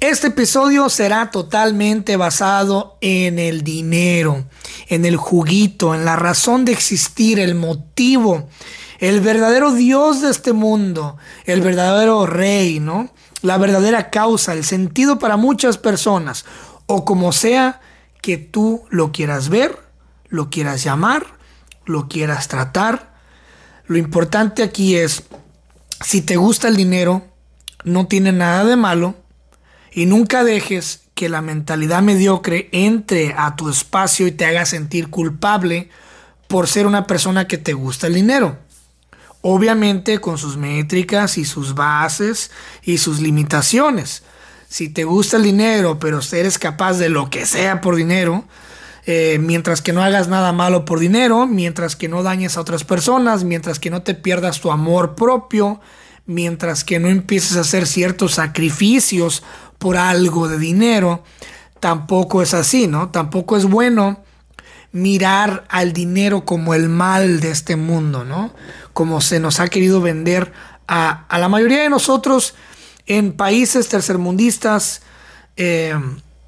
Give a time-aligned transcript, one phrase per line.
[0.00, 4.44] Este episodio será totalmente basado en el dinero,
[4.86, 8.48] en el juguito, en la razón de existir, el motivo,
[9.00, 11.16] el verdadero Dios de este mundo,
[11.46, 13.10] el verdadero rey, ¿no?
[13.42, 16.44] La verdadera causa, el sentido para muchas personas,
[16.86, 17.80] o como sea
[18.22, 19.80] que tú lo quieras ver,
[20.28, 21.26] lo quieras llamar,
[21.86, 23.14] lo quieras tratar.
[23.88, 25.24] Lo importante aquí es,
[26.04, 27.24] si te gusta el dinero,
[27.82, 29.16] no tiene nada de malo
[29.92, 35.10] y nunca dejes que la mentalidad mediocre entre a tu espacio y te haga sentir
[35.10, 35.88] culpable
[36.46, 38.58] por ser una persona que te gusta el dinero.
[39.42, 42.50] Obviamente con sus métricas y sus bases
[42.82, 44.22] y sus limitaciones.
[44.68, 48.44] Si te gusta el dinero, pero eres capaz de lo que sea por dinero,
[49.06, 52.84] eh, mientras que no hagas nada malo por dinero, mientras que no dañes a otras
[52.84, 55.80] personas, mientras que no te pierdas tu amor propio,
[56.26, 59.42] mientras que no empieces a hacer ciertos sacrificios
[59.78, 61.22] por algo de dinero,
[61.80, 63.10] tampoco es así, ¿no?
[63.10, 64.22] Tampoco es bueno
[64.92, 68.52] mirar al dinero como el mal de este mundo, ¿no?
[68.92, 70.52] Como se nos ha querido vender
[70.86, 72.54] a, la mayoría de nosotros
[73.06, 75.02] en países tercermundistas,
[75.56, 75.94] eh,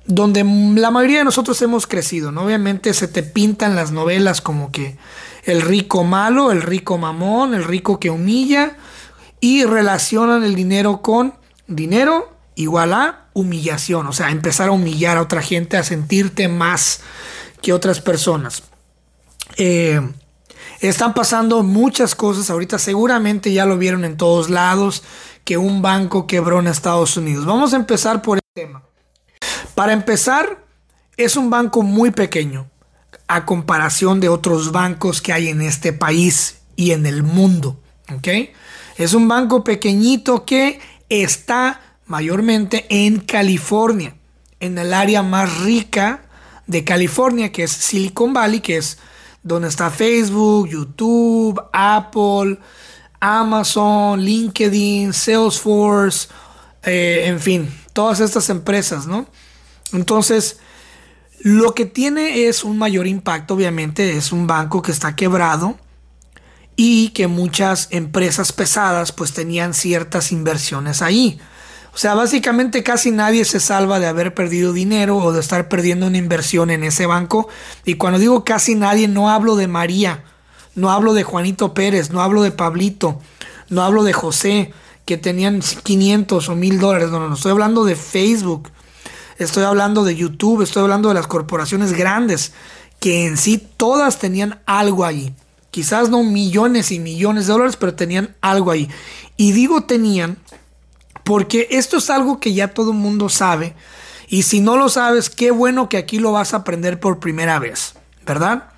[0.07, 2.45] donde la mayoría de nosotros hemos crecido, ¿no?
[2.45, 4.97] Obviamente se te pintan las novelas como que
[5.45, 8.77] el rico malo, el rico mamón, el rico que humilla,
[9.41, 11.35] y relacionan el dinero con
[11.67, 17.01] dinero igual a humillación, o sea, empezar a humillar a otra gente, a sentirte más
[17.63, 18.63] que otras personas.
[19.57, 20.01] Eh,
[20.81, 25.03] están pasando muchas cosas ahorita, seguramente ya lo vieron en todos lados,
[25.45, 27.45] que un banco quebró en Estados Unidos.
[27.45, 28.83] Vamos a empezar por el tema.
[29.75, 30.65] Para empezar,
[31.17, 32.71] es un banco muy pequeño
[33.29, 37.81] a comparación de otros bancos que hay en este país y en el mundo.
[38.97, 44.17] Es un banco pequeñito que está mayormente en California,
[44.59, 46.23] en el área más rica
[46.67, 48.99] de California, que es Silicon Valley, que es
[49.45, 52.59] donde está Facebook, YouTube, Apple,
[53.21, 56.29] Amazon, LinkedIn, Salesforce,
[56.83, 59.29] eh, en fin, todas estas empresas, ¿no?
[59.93, 60.59] Entonces,
[61.39, 65.79] lo que tiene es un mayor impacto, obviamente, es un banco que está quebrado
[66.75, 71.41] y que muchas empresas pesadas pues tenían ciertas inversiones ahí.
[71.93, 76.07] O sea, básicamente casi nadie se salva de haber perdido dinero o de estar perdiendo
[76.07, 77.49] una inversión en ese banco.
[77.85, 80.23] Y cuando digo casi nadie, no hablo de María,
[80.75, 83.21] no hablo de Juanito Pérez, no hablo de Pablito,
[83.69, 84.73] no hablo de José,
[85.05, 87.11] que tenían 500 o 1000 dólares.
[87.11, 88.71] No, no, no, estoy hablando de Facebook,
[89.39, 92.53] estoy hablando de YouTube, estoy hablando de las corporaciones grandes,
[93.01, 95.35] que en sí todas tenían algo ahí.
[95.73, 98.89] Quizás no millones y millones de dólares, pero tenían algo ahí.
[99.37, 100.39] Y digo tenían
[101.31, 103.77] porque esto es algo que ya todo el mundo sabe.
[104.27, 107.61] Y si no lo sabes, qué bueno que aquí lo vas a aprender por primera
[107.61, 107.95] vez,
[108.27, 108.71] ¿verdad?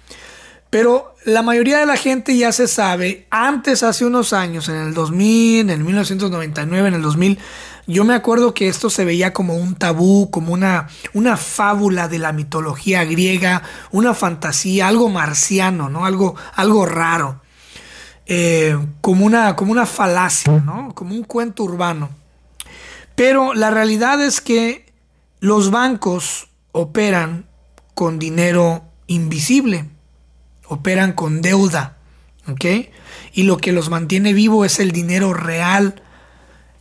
[0.68, 4.92] Pero la mayoría de la gente ya se sabe, antes, hace unos años, en el
[4.92, 7.38] 2000, en el 1999, en el 2000,
[7.86, 12.18] yo me acuerdo que esto se veía como un tabú, como una, una fábula de
[12.18, 16.04] la mitología griega, una fantasía, algo marciano, ¿no?
[16.04, 17.40] Algo, algo raro.
[18.26, 20.94] Eh, como, una, como una falacia, ¿no?
[20.94, 22.20] Como un cuento urbano.
[23.14, 24.92] Pero la realidad es que
[25.40, 27.46] los bancos operan
[27.94, 29.90] con dinero invisible,
[30.66, 31.98] operan con deuda,
[32.48, 32.64] ¿ok?
[33.32, 36.02] Y lo que los mantiene vivo es el dinero real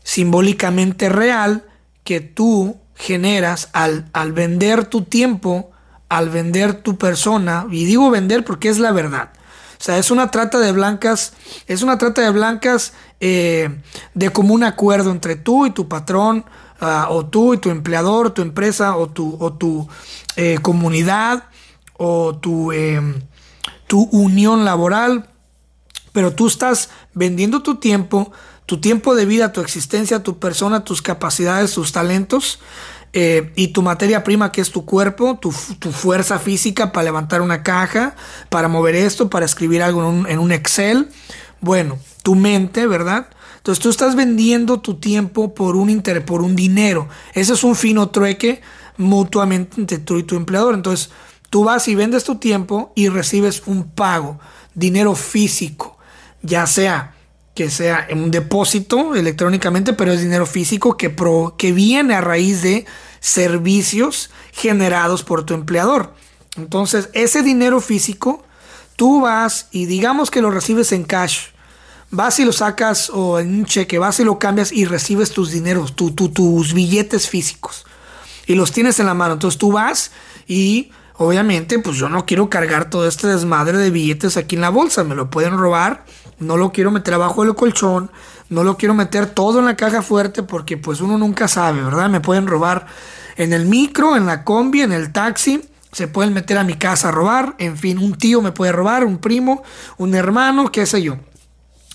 [0.04, 1.66] simbólicamente real
[2.04, 5.72] que tú generas al, al, vender tu tiempo,
[6.10, 9.32] al vender tu persona, y digo vender porque es la verdad.
[9.82, 11.34] O sea, es una trata de blancas,
[11.66, 13.82] es una trata de blancas eh,
[14.14, 16.46] de común acuerdo entre tú y tu patrón,
[16.80, 19.88] uh, o tú y tu empleador, tu empresa, o tu, o tu
[20.36, 21.46] eh, comunidad,
[21.98, 23.24] o tu, em,
[23.88, 25.32] tu unión laboral.
[26.12, 28.32] Pero tú estás vendiendo tu tiempo,
[28.68, 32.60] tu tiempo de vida, tu existencia, tu persona, tus capacidades, tus talentos
[33.14, 37.62] eh, y tu materia prima que es tu cuerpo, tu, fuerza física para levantar una
[37.62, 38.16] caja,
[38.50, 41.10] para mover esto, para escribir algo en un, Excel.
[41.60, 43.28] Bueno, tu mente, ¿verdad?
[43.58, 47.10] Entonces tú estás vendiendo tu tiempo por un interés, por un dinero.
[47.34, 48.62] Ese es un fino trueque
[48.98, 50.74] mutuamente entre tú y tu empleador.
[50.74, 51.12] Entonces
[51.50, 54.40] tú vas y vendes tu tiempo y recibes un pago,
[54.74, 55.98] dinero físico,
[56.42, 57.14] ya sea
[57.56, 61.16] que sea un depósito electrónicamente, pero es dinero físico que,
[61.58, 62.86] que viene a raíz de
[63.20, 66.14] servicios generados por tu empleador.
[66.58, 68.44] Entonces, ese dinero físico,
[68.96, 71.48] tú vas y digamos que lo recibes en cash.
[72.10, 75.52] vas y lo sacas o en un cheque, vas y lo cambias y recibes tus
[75.52, 77.86] dineros, tus billetes físicos
[78.52, 79.34] y los tienes en la mano.
[79.34, 80.12] Entonces tú vas
[80.48, 84.70] y obviamente pues yo no quiero cargar todo este desmadre de billetes aquí en la
[84.70, 86.06] bolsa, me lo pueden robar,
[86.42, 88.12] no lo quiero meter abajo del colchón,
[88.50, 92.10] no lo quiero meter todo en la caja fuerte porque pues uno nunca sabe, ¿verdad?
[92.10, 92.88] Me pueden robar
[93.38, 95.62] en el micro, en la combi, en el taxi
[95.92, 99.04] se pueden meter a mi casa a robar, en fin, un tío me puede robar,
[99.04, 99.64] un primo,
[99.98, 101.18] un hermano, qué sé yo.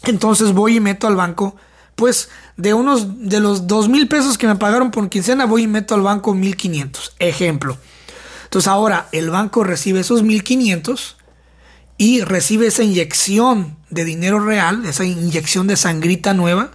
[0.03, 1.57] Entonces voy y meto al banco,
[1.95, 5.67] pues de unos de los dos mil pesos que me pagaron por quincena, voy y
[5.67, 7.79] meto al banco 1500, ejemplo.
[8.45, 11.17] Entonces ahora el banco recibe esos 1500
[11.99, 16.73] y recibe esa inyección de dinero real, esa inyección de sangrita nueva,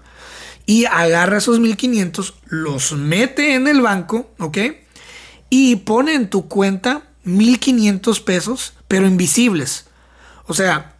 [0.65, 4.57] y agarra esos 1500, los mete en el banco, ¿ok?
[5.49, 9.85] Y pone en tu cuenta 1500 pesos, pero invisibles.
[10.45, 10.95] O sea,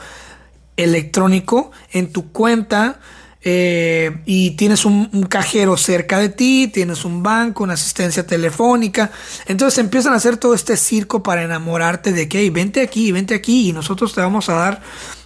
[0.77, 2.99] electrónico en tu cuenta
[3.41, 9.11] eh, y tienes un, cajero cerca de ti, tienes un banco, una asistencia telefónica.
[9.45, 13.69] Entonces empiezan a hacer todo este circo para enamorarte de que vente aquí, vente aquí
[13.69, 14.81] y nosotros te vamos a dar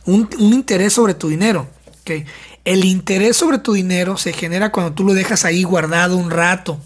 [0.05, 1.67] un, interés sobre tu dinero.
[2.65, 6.79] El interés sobre tu dinero se genera cuando tú lo dejas ahí guardado un rato.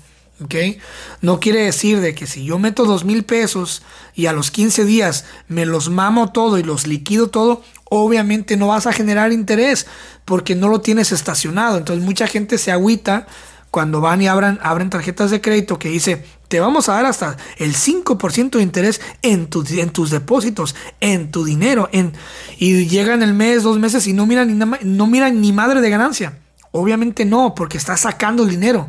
[1.21, 3.83] No quiere decir de que si yo meto dos mil pesos
[4.13, 8.67] y a los 15 días me los mamo todo y los liquido todo, obviamente no
[8.67, 9.88] vas a generar interés
[10.25, 11.77] porque no lo tienes estacionado.
[11.77, 13.27] Entonces mucha gente se agüita
[13.71, 16.25] cuando van y abran, abren tarjetas de crédito que dice,
[16.56, 21.44] te vamos a dar hasta el 5% de interés en, en tus depósitos, en tu
[21.44, 22.13] dinero, en,
[22.57, 25.90] y llegan el mes, dos meses y no miran ni, no miran ni madre de
[25.90, 26.40] ganancia.
[26.72, 28.88] Obviamente no, porque estás sacando el dinero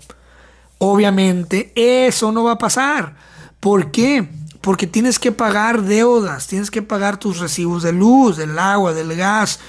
[0.79, 3.15] Obviamente eso no va a pasar.
[3.61, 4.29] ¿Por qué?
[4.64, 9.14] Porque tienes que pagar deudas, tienes que pagar tus recibos de luz, del agua, del
[9.14, 9.60] gas,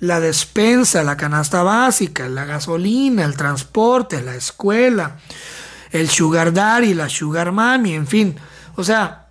[0.00, 5.18] la despensa, la canasta básica, la gasolina, el transporte, la escuela,
[5.90, 8.36] el sugar daddy, la sugar mami, en fin.
[8.76, 9.26] O sea,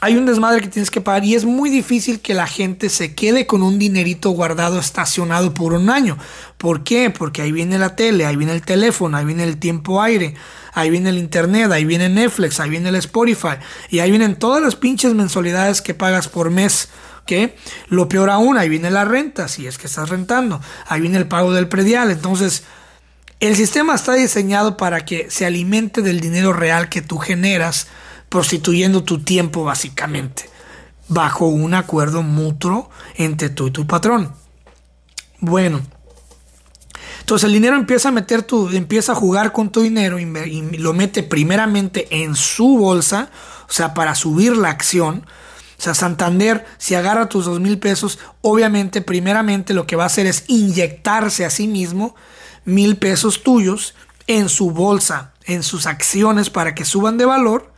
[0.00, 3.14] hay un desmadre que tienes que pagar y es muy difícil que la gente se
[3.14, 6.18] quede con un dinerito guardado estacionado por un año.
[6.56, 7.10] ¿Por qué?
[7.10, 10.34] Porque ahí viene la tele, ahí viene el teléfono, ahí viene el tiempo aire,
[10.78, 13.56] ahí viene el internet, ahí viene Netflix, ahí viene el Spotify
[13.90, 16.88] y ahí vienen todas las pinches mensualidades que pagas por mes.
[17.26, 17.56] ¿Qué?
[17.88, 21.28] Lo peor aún, ahí viene la renta, si es que estás rentando, ahí viene el
[21.28, 22.10] pago del predial.
[22.10, 22.62] Entonces,
[23.40, 27.88] el sistema está diseñado para que se alimente del dinero real que tú generas,
[28.30, 30.48] prostituyendo tu tiempo básicamente,
[31.08, 34.32] bajo un acuerdo mutuo entre tú y tu patrón.
[35.40, 35.82] Bueno,
[37.28, 40.78] entonces el dinero empieza a meter tu, empieza a jugar con tu dinero y, y
[40.78, 43.28] lo mete primeramente en su bolsa,
[43.68, 45.26] o sea, para subir la acción.
[45.78, 50.06] O sea, Santander, si agarra tus dos mil pesos, obviamente, primeramente lo que va a
[50.06, 52.14] hacer es inyectarse a sí mismo
[52.64, 53.94] mil pesos tuyos
[54.26, 57.74] en su bolsa, en sus acciones para que suban de valor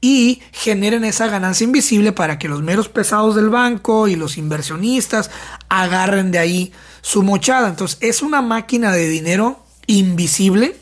[0.00, 5.30] y generen esa ganancia invisible para que los meros pesados del banco y los inversionistas
[5.68, 6.72] agarren de ahí
[7.06, 7.68] su mochada.
[7.68, 10.76] Entonces es una máquina de dinero invisible,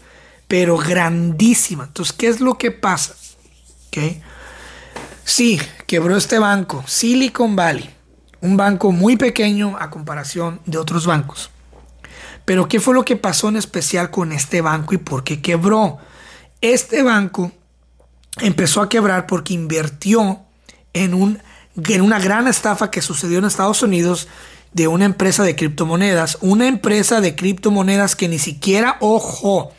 [0.48, 1.84] pero grandísima.
[1.84, 3.14] Entonces, ¿qué es lo que pasa?
[5.24, 7.88] Sí, quebró este banco, Silicon Valley,
[8.40, 11.50] un banco muy pequeño a comparación de otros bancos.
[12.46, 15.98] Pero ¿qué fue lo que pasó en especial con este banco y por qué quebró?
[16.62, 17.52] Este banco
[18.40, 20.40] empezó a quebrar porque invirtió
[20.94, 21.38] en, un,
[21.76, 24.26] en una gran estafa que sucedió en Estados Unidos
[24.74, 26.36] de una empresa de criptomonedas.
[26.40, 29.72] Una empresa de criptomonedas que ni siquiera, ojo,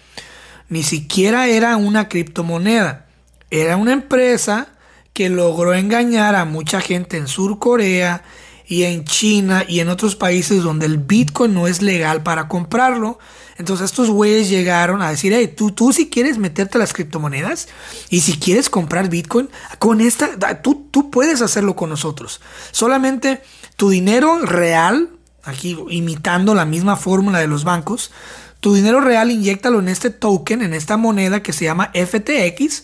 [0.69, 3.05] ni siquiera era una criptomoneda.
[3.51, 4.69] Era una empresa
[5.13, 8.23] que logró engañar a mucha gente en Sur Corea
[8.67, 13.19] y en China y en otros países donde el Bitcoin no es legal para comprarlo.
[13.57, 17.69] Entonces estos güeyes llegaron a decir, hey, tú, tú si quieres meterte a las criptomonedas
[18.09, 19.49] y si quieres comprar Bitcoin,
[19.79, 22.41] con esta, tú, tú puedes hacerlo con nosotros.
[22.71, 23.41] Solamente
[23.75, 25.09] tu dinero real,
[25.43, 28.11] aquí imitando la misma fórmula de los bancos,
[28.59, 32.83] tu dinero real inyectalo en este token, en esta moneda que se llama FTX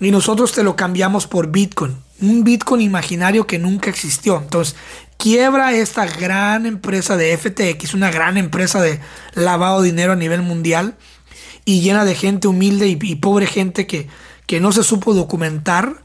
[0.00, 1.96] y nosotros te lo cambiamos por Bitcoin.
[2.20, 4.38] Un Bitcoin imaginario que nunca existió.
[4.38, 4.76] Entonces,
[5.16, 9.00] quiebra esta gran empresa de FTX, una gran empresa de
[9.34, 10.96] lavado de dinero a nivel mundial
[11.64, 14.08] y llena de gente humilde y, pobre gente que,
[14.46, 16.02] que, no se supo documentar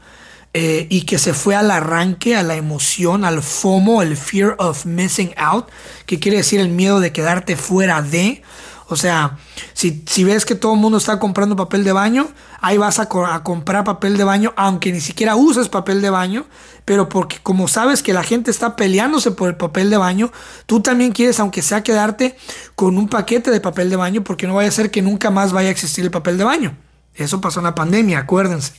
[0.56, 4.86] eh, y que se fue al arranque, a la emoción, al FOMO, el fear of
[4.86, 5.66] missing out,
[6.06, 8.40] que quiere decir el miedo de quedarte fuera de.
[8.86, 9.38] O sea,
[9.72, 12.28] si, ves que todo el mundo está comprando papel de baño,
[12.60, 16.46] ahí vas a, comprar papel de baño, aunque ni siquiera uses papel de baño,
[16.84, 20.30] pero porque como sabes que la gente está peleándose por el papel de baño,
[20.66, 22.36] tú también quieres, aunque sea quedarte
[22.76, 25.52] con un paquete de papel de baño, porque no vaya a ser que nunca más
[25.52, 26.76] vaya a existir el papel de baño.
[27.16, 28.74] Eso pasó en la pandemia, acuérdense.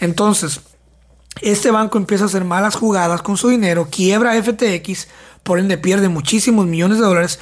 [0.00, 0.60] Entonces,
[1.40, 5.08] este banco empieza a hacer malas jugadas con su dinero, quiebra FTX,
[5.42, 7.38] por ende pierde muchísimos millones de dólares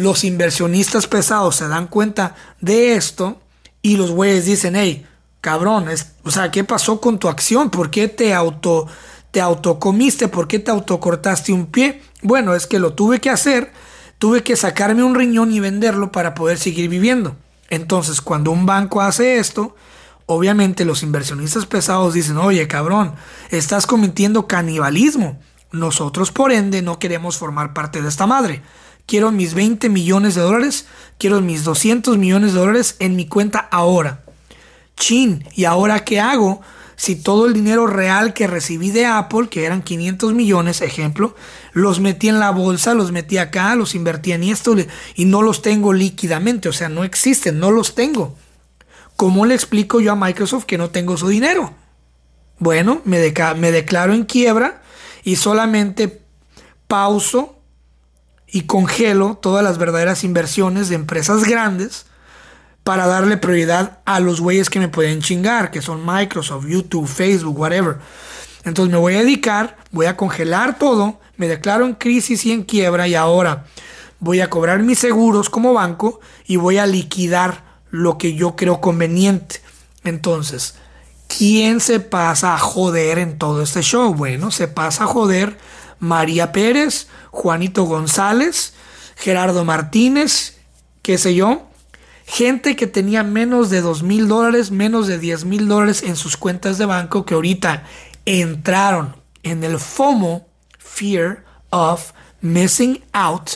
[0.00, 3.38] los inversionistas pesados se dan cuenta de esto
[3.82, 5.06] y los güeyes dicen, hey,
[5.42, 5.86] cabrón,
[6.24, 7.68] o sea, ¿qué pasó con tu acción?
[7.68, 8.86] ¿Por qué te auto
[9.30, 10.28] te autocomiste?
[10.28, 12.02] ¿Por qué te autocortaste un pie?
[12.22, 13.72] Bueno, es que lo tuve que hacer,
[14.18, 17.36] tuve que sacarme un riñón y venderlo para poder seguir viviendo.
[17.68, 19.76] Entonces, cuando un banco hace esto,
[20.32, 23.14] obviamente los inversionistas pesados dicen, oye, cabrón,
[23.50, 25.38] estás cometiendo canibalismo.
[25.72, 28.62] Nosotros, por ende, no queremos formar parte de esta madre
[29.10, 30.86] quiero mis 20 millones de dólares,
[31.18, 34.22] quiero mis 200 millones de dólares en mi cuenta ahora.
[34.96, 36.60] Chin, ¿y ahora qué hago?
[36.94, 41.34] Si todo el dinero real que recibí de Apple, que eran 500 millones, ejemplo,
[41.72, 44.76] los metí en la bolsa, los metí acá, los invertí en esto
[45.16, 48.36] y no los tengo líquidamente, o sea, no existen, no los tengo.
[49.20, 51.74] ¿Cómo le explico yo a Microsoft que no tengo su dinero?
[52.58, 53.18] Bueno, me,
[53.58, 54.80] me declaro en quiebra
[55.22, 56.22] y solamente
[56.88, 57.58] pauso
[58.46, 62.06] y congelo todas las verdaderas inversiones de empresas grandes
[62.82, 67.60] para darle prioridad a los güeyes que me pueden chingar, que son Microsoft, YouTube, Facebook,
[67.60, 67.98] whatever.
[68.64, 72.62] Entonces me voy a dedicar, voy a congelar todo, me declaro en crisis y en
[72.62, 73.66] quiebra y ahora
[74.18, 78.80] voy a cobrar mis seguros como banco y voy a liquidar lo que yo creo
[78.80, 79.60] conveniente.
[80.04, 80.74] Entonces,
[81.28, 84.14] ¿quién se pasa a joder en todo este show?
[84.14, 85.58] Bueno, se pasa a joder
[85.98, 88.74] María Pérez, Juanito González,
[89.16, 90.58] Gerardo Martínez,
[91.02, 91.66] qué sé yo.
[92.26, 96.36] Gente que tenía menos de dos mil dólares, menos de 10 mil dólares en sus
[96.36, 97.84] cuentas de banco que ahorita
[98.24, 100.46] entraron en el FOMO,
[100.78, 103.50] Fear of Missing Out,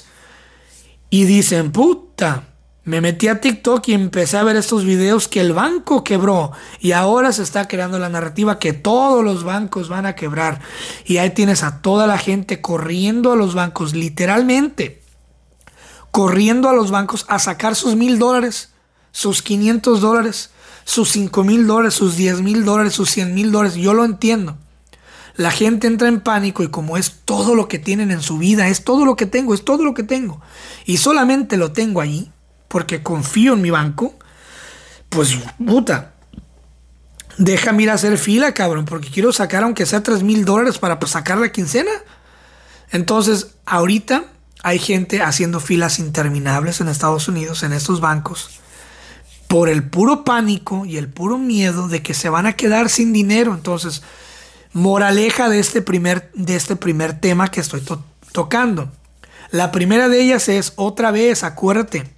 [1.09, 2.49] y dicen, puta,
[2.85, 6.93] me metí a TikTok y empecé a ver estos videos que el banco quebró y
[6.93, 10.61] ahora se está creando la narrativa que todos los bancos van a quebrar.
[11.07, 15.03] Y ahí tienes a toda la gente corriendo a los bancos, literalmente,
[16.11, 18.71] corriendo a los bancos a sacar sus mil dólares,
[19.12, 20.50] sus 500 dólares,
[20.85, 23.76] sus 5 mil dólares, sus 10 mil dólares, sus 100 mil dólares.
[23.76, 24.59] Yo lo entiendo.
[25.37, 28.69] La gente entra en pánico y como es todo lo que tienen en su vida,
[28.69, 30.43] es todo lo que tengo, es todo lo que tengo.
[30.85, 32.31] Y solamente lo tengo allí
[32.75, 34.16] porque confío en mi banco,
[35.09, 36.14] pues puta,
[37.38, 40.99] déjame ir a hacer fila, cabrón, porque quiero sacar aunque sea 3 mil dólares para
[40.99, 41.93] pues, sacar la quincena.
[42.90, 44.25] Entonces, ahorita
[44.64, 48.59] hay gente haciendo filas interminables en Estados Unidos, en estos bancos,
[49.47, 53.12] por el puro pánico y el puro miedo de que se van a quedar sin
[53.12, 53.54] dinero.
[53.54, 54.02] Entonces,
[54.73, 57.85] moraleja de este primer, de este primer tema que estoy
[58.33, 58.90] tocando.
[59.52, 62.13] La primera de ellas es, otra vez, acuérdate,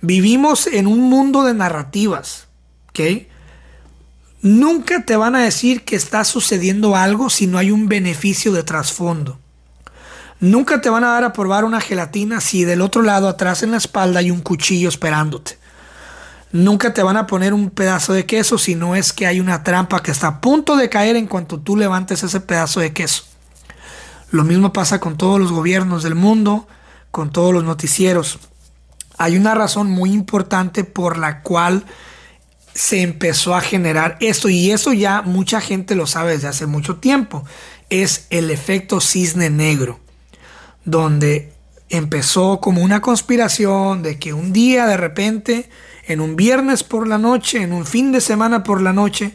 [0.00, 2.46] Vivimos en un mundo de narrativas,
[2.90, 3.26] ¿ok?
[4.40, 8.62] Nunca te van a decir que está sucediendo algo si no hay un beneficio de
[8.62, 9.40] trasfondo.
[10.38, 13.72] Nunca te van a dar a probar una gelatina si del otro lado atrás en
[13.72, 15.58] la espalda hay un cuchillo esperándote.
[16.52, 19.64] Nunca te van a poner un pedazo de queso si no es que hay una
[19.64, 23.24] trampa que está a punto de caer en cuanto tú levantes ese pedazo de queso.
[24.30, 26.68] Lo mismo pasa con todos los gobiernos del mundo,
[27.10, 28.38] con todos los noticieros.
[29.18, 31.84] Hay una razón muy importante por la cual
[32.74, 36.96] se empezó a generar esto y eso ya mucha gente lo sabe desde hace mucho
[36.96, 37.44] tiempo.
[37.90, 39.98] Es el efecto cisne negro,
[40.84, 41.52] donde
[41.88, 45.70] empezó como una conspiración de que un día de repente,
[46.06, 49.34] en un viernes por la noche, en un fin de semana por la noche,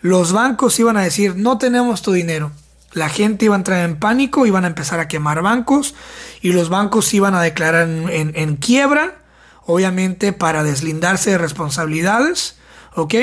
[0.00, 2.52] los bancos iban a decir, no tenemos tu dinero.
[2.92, 5.94] La gente iba a entrar en pánico, iban a empezar a quemar bancos
[6.42, 9.21] y los bancos iban a declarar en, quiebra,
[9.66, 12.56] obviamente para deslindarse de responsabilidades,
[12.94, 13.14] ¿ok?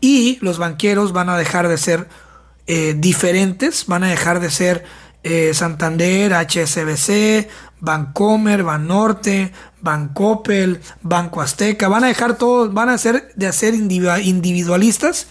[0.00, 2.08] Y los banqueros van a dejar de ser
[2.66, 4.84] eh, diferentes, van a dejar de ser
[5.22, 7.48] eh, Santander, HSBC,
[7.80, 15.28] Bancomer, Banorte, Bancoppel, Banco Azteca, van a dejar todos, van a ser de ser individualistas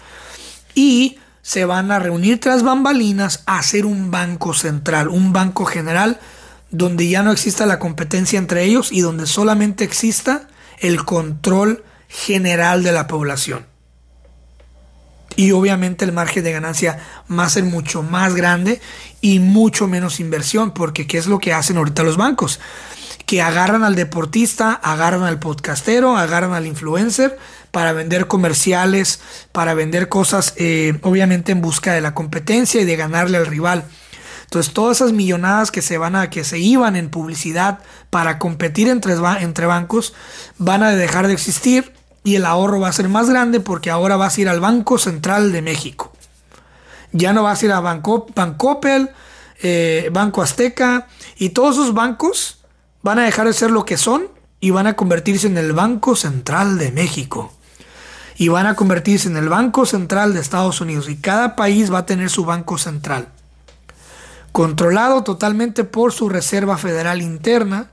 [0.73, 6.19] y se van a reunir tras bambalinas a hacer un banco central, un banco general
[6.69, 10.47] donde ya no exista la competencia entre ellos y donde solamente exista
[10.79, 13.65] el control general de la población.
[15.35, 16.99] Y obviamente el margen de ganancia
[17.31, 18.81] va a ser mucho más grande
[19.21, 22.59] y mucho menos inversión, porque ¿qué es lo que hacen ahorita los bancos?
[23.27, 27.37] Que agarran al deportista, agarran al podcastero, agarran al influencer
[27.71, 29.19] para vender comerciales,
[29.51, 33.85] para vender cosas, eh, obviamente en busca de la competencia y de ganarle al rival.
[34.47, 38.87] Entonces todas esas millonadas que se van a, que se iban en publicidad para competir
[38.87, 40.13] entre, entre bancos,
[40.57, 41.91] van a dejar de existir
[42.23, 44.97] y el ahorro va a ser más grande porque ahora vas a ir al Banco
[44.97, 46.13] Central de México.
[47.11, 48.27] Ya no vas a ir a Banco,
[49.61, 52.59] eh, Banco Azteca y todos esos bancos
[53.01, 54.29] van a dejar de ser lo que son
[54.61, 57.51] y van a convertirse en el Banco Central de México.
[58.37, 61.09] Y van a convertirse en el Banco Central de Estados Unidos.
[61.09, 63.29] Y cada país va a tener su Banco Central
[64.57, 67.91] controlado totalmente por su Reserva Federal Interna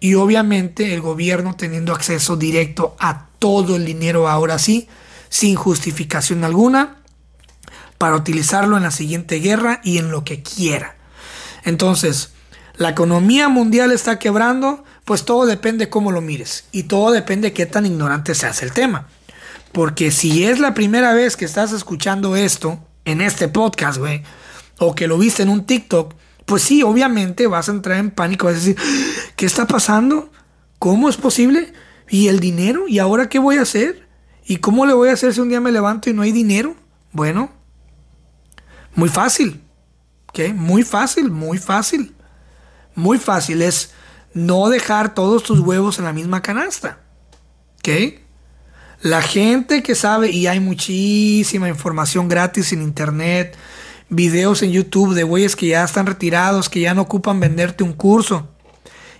[0.00, 4.88] y obviamente el gobierno teniendo acceso directo a todo el dinero ahora sí,
[5.28, 7.02] sin justificación alguna,
[7.98, 10.96] para utilizarlo en la siguiente guerra y en lo que quiera.
[11.66, 12.30] Entonces,
[12.78, 17.66] la economía mundial está quebrando, pues todo depende cómo lo mires y todo depende qué
[17.66, 19.06] tan ignorante se hace el tema.
[19.70, 24.22] Porque si es la primera vez que estás escuchando esto en este podcast, güey,
[24.78, 28.46] o que lo viste en un TikTok, pues sí, obviamente vas a entrar en pánico,
[28.46, 28.76] vas a decir,
[29.34, 30.30] ¿qué está pasando?
[30.78, 31.72] ¿Cómo es posible?
[32.08, 32.86] ¿Y el dinero?
[32.86, 34.06] ¿Y ahora qué voy a hacer?
[34.44, 36.76] ¿Y cómo le voy a hacer si un día me levanto y no hay dinero?
[37.12, 37.50] Bueno,
[38.94, 39.60] muy fácil.
[40.32, 40.52] ¿Qué?
[40.52, 42.14] Muy fácil, muy fácil.
[42.94, 43.90] Muy fácil es
[44.34, 47.00] no dejar todos tus huevos en la misma canasta.
[47.78, 47.88] ¿Ok?
[49.00, 53.56] La gente que sabe, y hay muchísima información gratis en internet,
[54.08, 57.92] videos en YouTube de güeyes que ya están retirados, que ya no ocupan venderte un
[57.92, 58.48] curso,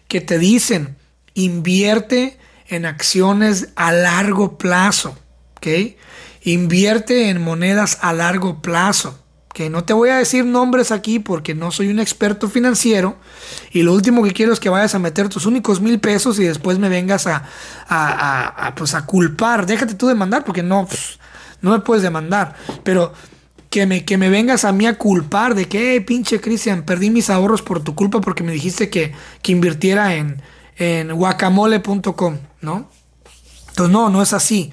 [0.08, 0.96] que te dicen,
[1.34, 5.16] invierte en acciones a largo plazo,
[5.56, 5.96] ¿ok?
[6.42, 9.18] Invierte en monedas a largo plazo,
[9.52, 13.16] que no te voy a decir nombres aquí porque no soy un experto financiero
[13.72, 16.44] y lo último que quiero es que vayas a meter tus únicos mil pesos y
[16.44, 17.44] después me vengas a,
[17.88, 19.64] a, pues a culpar.
[19.66, 21.18] Déjate tú demandar porque no, pues,
[21.62, 23.14] no me puedes demandar, pero
[23.76, 27.28] que me, que me vengas a mí a culpar de que, pinche Cristian, perdí mis
[27.28, 29.12] ahorros por tu culpa porque me dijiste que,
[29.42, 30.40] que invirtiera en,
[30.78, 32.90] en guacamole.com, ¿no?
[33.68, 34.72] Entonces, no, no es así.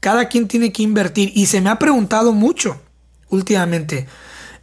[0.00, 2.82] Cada quien tiene que invertir y se me ha preguntado mucho
[3.28, 4.08] últimamente,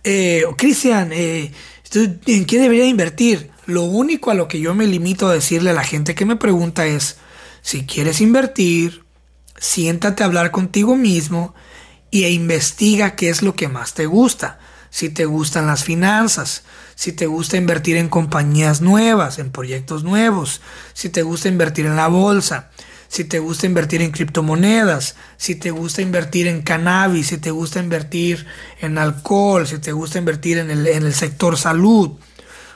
[0.03, 1.53] eh, Cristian, eh,
[1.93, 3.51] ¿en qué debería invertir?
[3.67, 6.35] Lo único a lo que yo me limito a decirle a la gente que me
[6.35, 7.19] pregunta es,
[7.61, 9.05] si quieres invertir,
[9.57, 11.55] siéntate a hablar contigo mismo
[12.11, 14.59] y e investiga qué es lo que más te gusta.
[14.89, 16.63] Si te gustan las finanzas,
[16.95, 20.61] si te gusta invertir en compañías nuevas, en proyectos nuevos,
[20.93, 22.71] si te gusta invertir en la bolsa,
[23.09, 27.79] si te gusta invertir en criptomonedas, si te gusta invertir en cannabis, si te gusta
[27.79, 28.45] invertir
[28.79, 32.13] en alcohol, si te gusta invertir en el, en el sector salud.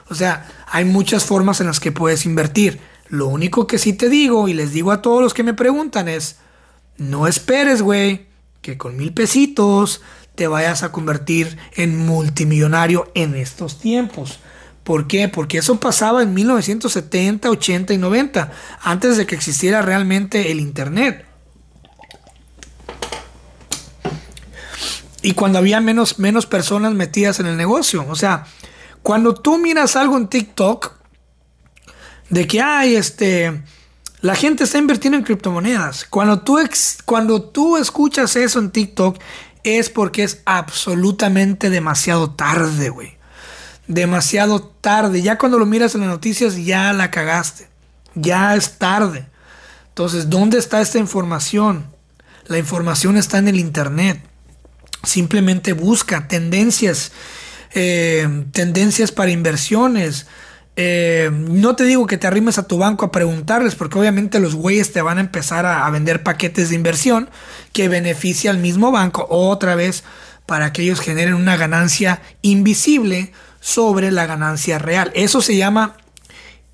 [0.08, 2.80] O sea, hay muchas formas en las que puedes invertir.
[3.08, 6.08] Lo único que sí te digo y les digo a todos los que me preguntan
[6.08, 6.36] es,
[6.98, 8.31] no esperes, güey
[8.62, 10.00] que con mil pesitos
[10.34, 14.38] te vayas a convertir en multimillonario en estos tiempos.
[14.84, 15.28] ¿Por qué?
[15.28, 21.26] Porque eso pasaba en 1970, 80 y 90, antes de que existiera realmente el Internet.
[25.22, 28.04] Y cuando había menos, menos personas metidas en el negocio.
[28.08, 28.46] O sea,
[29.02, 30.94] cuando tú miras algo en TikTok,
[32.28, 33.62] de que hay este,
[34.22, 36.04] La gente está invirtiendo en criptomonedas.
[36.04, 36.58] Cuando tú,
[37.04, 39.18] cuando tú escuchas eso en TikTok
[39.64, 43.16] es porque es absolutamente demasiado tarde, güey.
[43.88, 45.22] Demasiado tarde.
[45.22, 47.66] Ya cuando lo miras en las noticias ya la cagaste.
[48.14, 49.26] Ya es tarde.
[49.88, 51.84] Entonces, ¿dónde está esta información?
[52.46, 54.22] La información está en el Internet.
[55.02, 57.10] Simplemente busca tendencias,
[57.74, 60.26] eh, tendencias para inversiones,
[60.74, 64.54] eh, no te digo que te arrimes a tu banco a preguntarles, porque obviamente los
[64.54, 67.28] güeyes te van a empezar a, vender paquetes de inversión
[67.72, 70.02] que beneficia al mismo banco otra vez
[70.46, 75.12] para que ellos generen una ganancia invisible sobre la ganancia real.
[75.14, 75.96] Eso se llama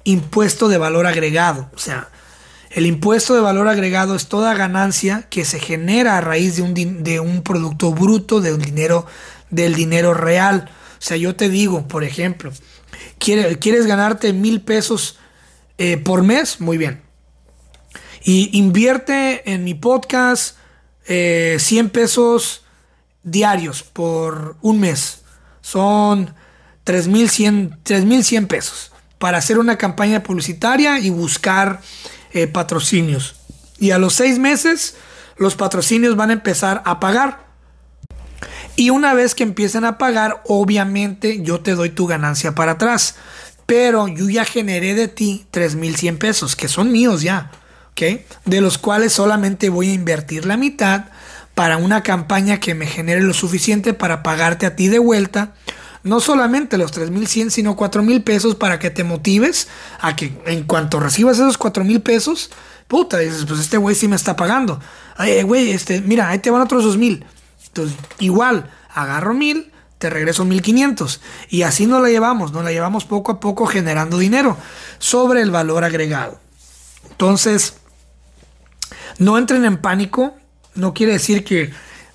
[0.04, 1.68] impuesto de valor agregado.
[1.74, 2.08] O sea,
[2.70, 7.02] el impuesto de valor agregado es toda ganancia que se genera a raíz de un,
[7.02, 9.06] de un producto bruto, de un dinero,
[9.50, 10.70] del dinero real.
[10.92, 12.52] O sea, yo te digo, por ejemplo,
[13.18, 15.18] ¿Quieres ganarte mil pesos
[15.76, 16.60] eh, por mes?
[16.60, 17.02] Muy bien.
[18.22, 20.56] Y invierte en mi podcast
[21.06, 22.64] 100 eh, pesos
[23.22, 25.22] diarios por un mes.
[25.60, 26.34] Son
[26.84, 31.80] 3.100 pesos para hacer una campaña publicitaria y buscar
[32.32, 33.34] eh, patrocinios.
[33.78, 34.96] Y a los seis meses
[35.36, 37.47] los patrocinios van a empezar a pagar.
[38.78, 43.16] Y una vez que empiecen a pagar, obviamente yo te doy tu ganancia para atrás.
[43.66, 47.50] Pero yo ya generé de ti 3.100 pesos, que son míos ya,
[47.90, 48.20] ¿ok?
[48.44, 51.06] De los cuales solamente voy a invertir la mitad
[51.56, 55.54] para una campaña que me genere lo suficiente para pagarte a ti de vuelta.
[56.04, 59.66] No solamente los 3.100, sino 4.000 pesos para que te motives
[60.00, 62.52] a que en cuanto recibas esos 4.000 pesos,
[62.86, 64.78] puta, dices, pues este güey sí me está pagando.
[65.16, 67.24] Ay, güey, este, mira, ahí te van otros 2.000.
[67.68, 71.20] Entonces, igual, agarro mil, te regreso 1500.
[71.48, 74.56] Y así nos la llevamos, nos la llevamos poco a poco generando dinero
[74.98, 76.40] sobre el valor agregado.
[77.10, 77.74] Entonces,
[79.18, 80.36] no entren en pánico,
[80.74, 81.72] no quiere decir que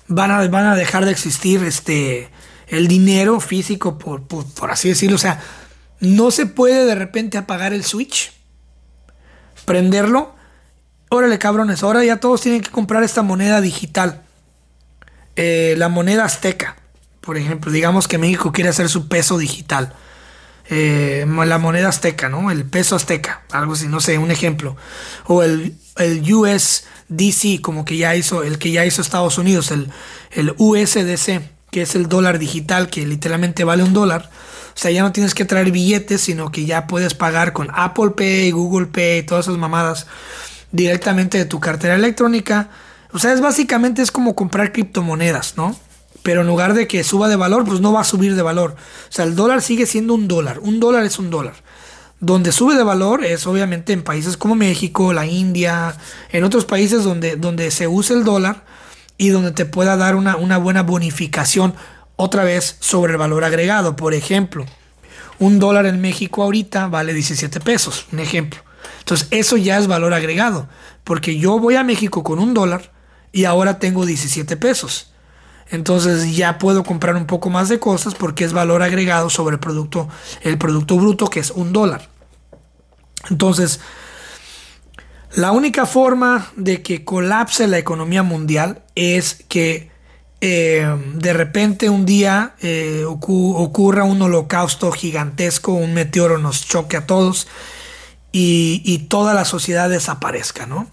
[0.08, 2.30] van a, van a dejar de existir este,
[2.68, 5.16] el dinero físico, por, por, por así decirlo.
[5.16, 5.40] O sea,
[6.00, 8.32] no se puede de repente apagar el switch,
[9.64, 10.34] prenderlo.
[11.10, 14.23] Órale, cabrones, ahora ya todos tienen que comprar esta moneda digital.
[15.36, 16.76] Eh, la moneda azteca,
[17.20, 19.94] por ejemplo, digamos que México quiere hacer su peso digital.
[20.70, 22.50] Eh, la moneda azteca, ¿no?
[22.50, 24.76] El peso azteca, algo así, no sé, un ejemplo.
[25.26, 29.90] O el, el USDC, como que ya hizo, el que ya hizo Estados Unidos, el,
[30.32, 34.30] el USDC, que es el dólar digital, que literalmente vale un dólar.
[34.74, 38.10] O sea, ya no tienes que traer billetes, sino que ya puedes pagar con Apple
[38.16, 40.06] Pay, Google Pay, todas esas mamadas
[40.72, 42.70] directamente de tu cartera electrónica
[43.14, 45.76] o sea, es básicamente es como comprar criptomonedas, ¿no?
[46.24, 48.72] Pero en lugar de que suba de valor, pues no va a subir de valor.
[48.72, 50.58] O sea, el dólar sigue siendo un dólar.
[50.58, 51.54] Un dólar es un dólar.
[52.18, 55.96] Donde sube de valor es obviamente en países como México, la India,
[56.32, 58.64] en otros países donde, donde se usa el dólar
[59.16, 61.74] y donde te pueda dar una, una buena bonificación
[62.16, 63.94] otra vez sobre el valor agregado.
[63.94, 64.66] Por ejemplo,
[65.38, 68.60] un dólar en México ahorita vale 17 pesos, un ejemplo.
[68.98, 70.66] Entonces, eso ya es valor agregado,
[71.04, 72.93] porque yo voy a México con un dólar
[73.34, 75.10] y ahora tengo 17 pesos.
[75.68, 79.60] Entonces ya puedo comprar un poco más de cosas porque es valor agregado sobre el
[79.60, 80.08] producto,
[80.42, 82.08] el producto bruto que es un dólar.
[83.28, 83.80] Entonces,
[85.34, 89.90] la única forma de que colapse la economía mundial es que
[90.40, 97.06] eh, de repente un día eh, ocurra un holocausto gigantesco, un meteoro nos choque a
[97.06, 97.48] todos
[98.30, 100.86] y, y toda la sociedad desaparezca, ¿no?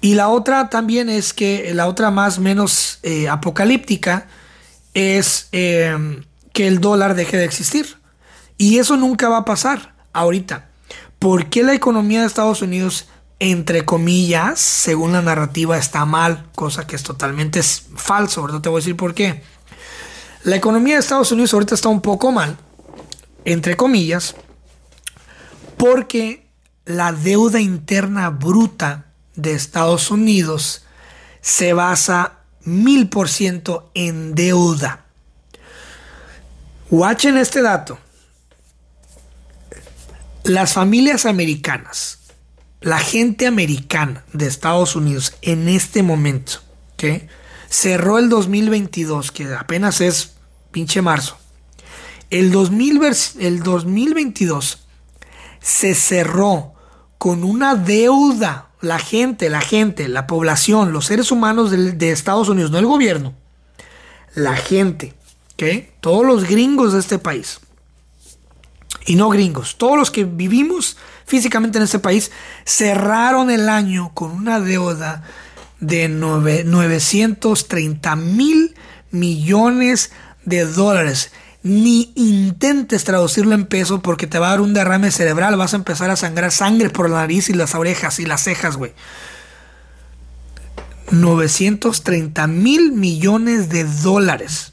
[0.00, 4.28] Y la otra también es que la otra más menos eh, apocalíptica
[4.94, 7.98] es eh, que el dólar deje de existir.
[8.56, 10.68] Y eso nunca va a pasar ahorita.
[11.18, 13.08] ¿Por qué la economía de Estados Unidos,
[13.38, 16.46] entre comillas, según la narrativa, está mal?
[16.54, 18.40] Cosa que es totalmente falso.
[18.40, 19.42] Ahorita te voy a decir por qué.
[20.44, 22.56] La economía de Estados Unidos ahorita está un poco mal,
[23.44, 24.34] entre comillas,
[25.76, 26.46] porque
[26.86, 30.84] la deuda interna bruta de Estados Unidos
[31.40, 35.06] se basa mil por ciento en deuda.
[36.90, 37.98] Watchen este dato.
[40.42, 42.18] Las familias americanas,
[42.80, 46.60] la gente americana de Estados Unidos en este momento,
[46.96, 47.28] que
[47.68, 50.34] cerró el 2022, que apenas es
[50.70, 51.38] pinche marzo.
[52.30, 53.00] El, 2000,
[53.38, 54.86] el 2022
[55.60, 56.74] se cerró
[57.18, 62.70] con una deuda la gente, la gente, la población, los seres humanos de, Estados Unidos,
[62.70, 63.34] no el gobierno,
[64.34, 65.14] la gente,
[65.54, 65.64] ¿ok?
[66.00, 67.60] Todos los gringos de este país
[69.06, 72.30] y no gringos, todos los que vivimos físicamente en este país,
[72.64, 75.24] cerraron el año con una deuda
[75.78, 78.74] de 930 mil
[79.10, 80.10] millones
[80.44, 81.32] de dólares.
[81.62, 85.76] Ni intentes traducirlo en peso porque te va a dar un derrame cerebral, vas a
[85.76, 88.92] empezar a sangrar sangre por la nariz y las orejas y las cejas, güey.
[91.10, 94.72] 930 mil millones de dólares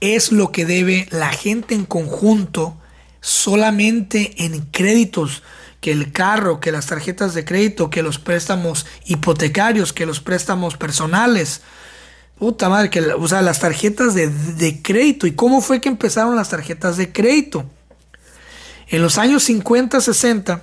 [0.00, 2.76] es lo que debe la gente en conjunto
[3.20, 5.42] solamente en créditos,
[5.80, 10.76] que el carro, que las tarjetas de crédito, que los préstamos hipotecarios, que los préstamos
[10.76, 11.62] personales.
[12.38, 15.26] Puta madre, que, o sea, las tarjetas de, de crédito.
[15.26, 17.64] ¿Y cómo fue que empezaron las tarjetas de crédito?
[18.88, 20.62] En los años 50, 60,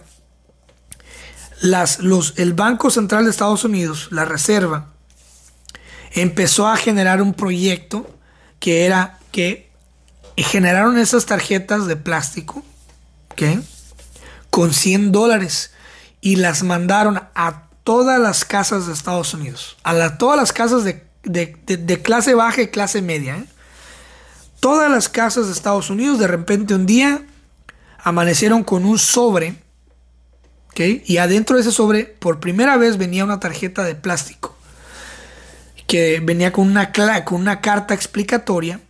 [1.62, 4.94] las, los, el Banco Central de Estados Unidos, la Reserva,
[6.14, 8.10] empezó a generar un proyecto
[8.60, 9.70] que era que
[10.38, 12.64] generaron esas tarjetas de plástico,
[14.50, 15.72] Con 100 dólares
[16.22, 21.05] y las mandaron a todas las casas de Estados Unidos, a todas las casas de,
[22.02, 23.38] clase baja y clase media.
[23.38, 23.46] ¿eh?
[24.60, 27.26] Todas las casas de Estados Unidos de repente un día
[28.04, 29.56] amanecieron con un sobre,
[30.78, 34.56] Y adentro de ese sobre por primera vez venía una tarjeta de plástico
[35.88, 36.92] que venía con una,
[37.24, 38.82] con una carta explicatoria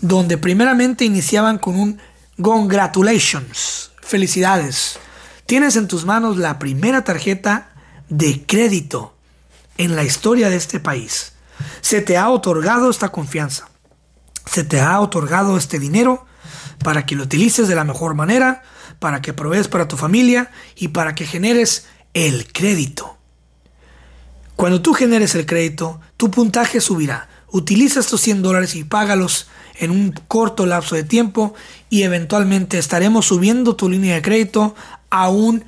[0.00, 2.00] donde primeramente iniciaban con un
[2.40, 4.98] congratulations, felicidades.
[5.46, 7.70] Tienes en tus manos la primera tarjeta
[8.08, 9.14] de crédito
[9.76, 11.32] en la historia de este país.
[11.80, 13.68] Se te ha otorgado esta confianza.
[14.46, 16.26] Se te ha otorgado este dinero
[16.82, 18.62] para que lo utilices de la mejor manera,
[18.98, 23.16] para que provees para tu familia y para que generes el crédito.
[24.56, 27.28] Cuando tú generes el crédito, tu puntaje subirá.
[27.50, 31.54] Utiliza estos 100 dólares y págalos en un corto lapso de tiempo
[31.88, 34.74] y eventualmente estaremos subiendo tu línea de crédito
[35.08, 35.64] a un,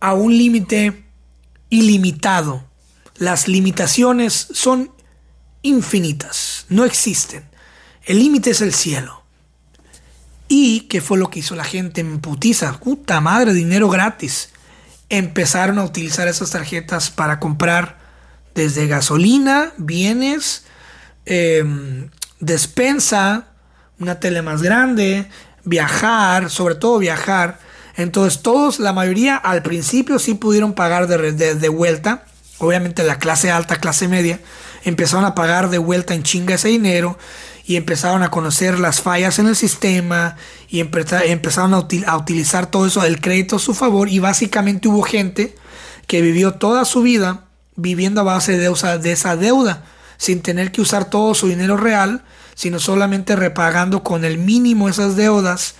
[0.00, 1.04] a un límite
[1.70, 2.64] ilimitado.
[3.16, 4.92] Las limitaciones son
[5.62, 7.44] infinitas, no existen.
[8.04, 9.22] El límite es el cielo.
[10.48, 12.78] ¿Y qué fue lo que hizo la gente en putiza?
[12.80, 14.50] Puta madre, dinero gratis.
[15.10, 17.98] Empezaron a utilizar esas tarjetas para comprar
[18.54, 20.64] desde gasolina, bienes,
[21.26, 21.64] eh,
[22.40, 23.48] despensa,
[23.98, 25.28] una tele más grande,
[25.64, 27.58] viajar, sobre todo viajar.
[27.96, 32.24] Entonces todos, la mayoría al principio sí pudieron pagar de, de, vuelta.
[32.58, 34.40] Obviamente la clase alta, clase media,
[34.88, 37.18] empezaron a pagar de vuelta en chinga ese dinero
[37.64, 40.36] y empezaron a conocer las fallas en el sistema
[40.68, 45.54] y empezaron a, utilizar todo eso, el crédito a su favor y básicamente hubo gente
[46.06, 47.44] que vivió toda su vida
[47.76, 48.70] viviendo a base de,
[49.00, 49.84] de esa deuda
[50.16, 52.24] sin tener que usar todo su dinero real,
[52.54, 55.76] sino solamente repagando con el mínimo esas deudas.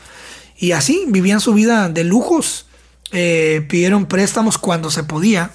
[0.56, 2.66] Y así vivían su vida de lujos.
[3.10, 5.50] Eh, pidieron préstamos cuando se podía.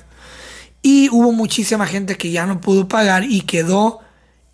[0.83, 4.01] Y hubo muchísima gente que ya no pudo pagar y quedó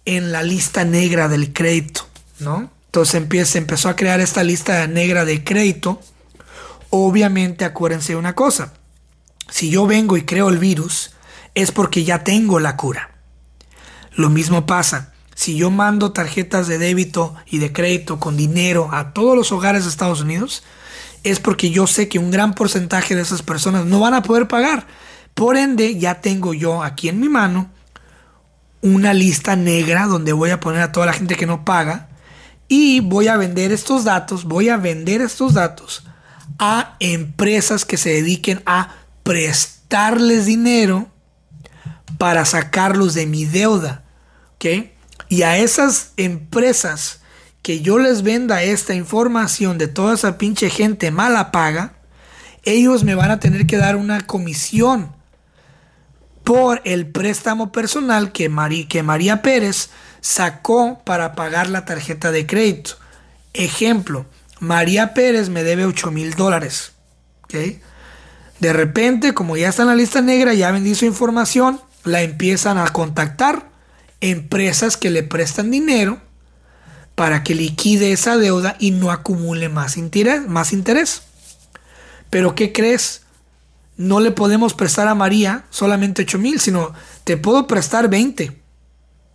[0.05, 2.07] en la lista negra del crédito,
[2.39, 2.71] ¿no?
[2.85, 5.99] Entonces empieza, empezó a crear esta lista negra de crédito.
[6.91, 8.73] Obviamente acuérdense de una cosa.
[9.49, 11.11] Si yo vengo y creo el virus,
[11.55, 13.11] es porque ya tengo la cura.
[14.13, 15.13] Lo mismo pasa.
[15.35, 19.83] Si yo mando tarjetas de débito y de crédito con dinero a todos los hogares
[19.83, 20.63] de Estados Unidos,
[21.23, 24.47] es porque yo sé que un gran porcentaje de esas personas no van a poder
[24.47, 24.87] pagar.
[25.39, 27.69] Por ende, ya tengo yo aquí en mi mano
[28.81, 32.09] una lista negra donde voy a poner a toda la gente que no paga
[32.67, 36.03] y voy a vender estos datos, voy a vender estos datos
[36.59, 41.07] a empresas que se dediquen a prestarles dinero
[42.17, 44.03] para sacarlos de mi deuda.
[45.29, 47.21] Y a esas empresas
[47.61, 51.93] que yo les venda esta información de toda esa pinche gente mala paga,
[52.63, 55.17] ellos me van a tener que dar una comisión
[56.49, 58.51] por el préstamo personal que,
[58.89, 62.93] que María Pérez sacó para pagar la tarjeta de crédito.
[63.53, 64.25] Ejemplo,
[64.59, 66.93] María Pérez me debe 8 mil dólares.
[67.49, 72.79] De repente, como ya está en la lista negra, ya vendí su información, la empiezan
[72.79, 73.69] a contactar
[74.19, 76.19] empresas que le prestan dinero
[77.13, 80.47] para que liquide esa deuda y no acumule más interés.
[80.47, 81.21] Más interés.
[82.31, 83.21] Pero ¿qué crees?
[83.99, 86.93] No le podemos prestar a María solamente 8 mil, sino
[87.25, 88.57] te puedo prestar 20.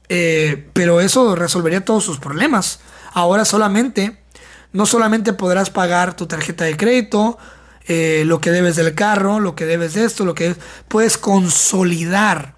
[0.08, 2.80] Eh, pero eso resolvería todos sus problemas.
[3.12, 4.22] Ahora solamente,
[4.72, 7.36] no solamente podrás pagar tu tarjeta de crédito,
[7.88, 10.56] eh, lo que debes del carro, lo que debes de esto, lo que
[10.88, 12.54] puedes consolidar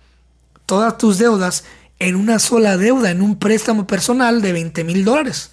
[0.65, 1.65] todas tus deudas
[1.99, 5.51] en una sola deuda, en un préstamo personal de 20 mil dólares.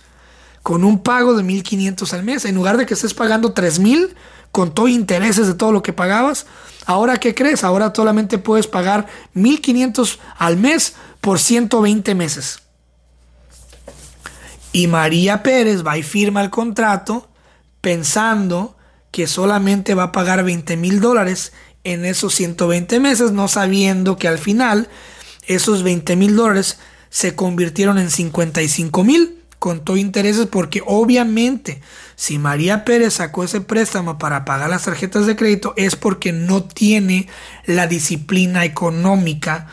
[0.61, 2.45] con un pago de 1500 al mes.
[2.45, 4.15] En lugar de que estés pagando 3000
[4.53, 6.45] con todo intereses de todo lo que pagabas,
[6.85, 7.63] ahora ¿qué crees?
[7.63, 12.59] Ahora solamente puedes pagar 1500 al mes por 120 meses.
[14.71, 17.27] Y María Pérez va y firma el contrato
[17.81, 18.77] pensando
[19.09, 21.51] que solamente va a pagar 20 mil dólares
[21.83, 24.87] en esos 120 meses, no sabiendo que al final
[25.47, 26.77] esos 20 mil dólares
[27.09, 31.81] se convirtieron en 55 mil con todo intereses porque obviamente
[32.15, 36.63] si María Pérez sacó ese préstamo para pagar las tarjetas de crédito es porque no
[36.63, 37.27] tiene
[37.65, 39.67] la disciplina económica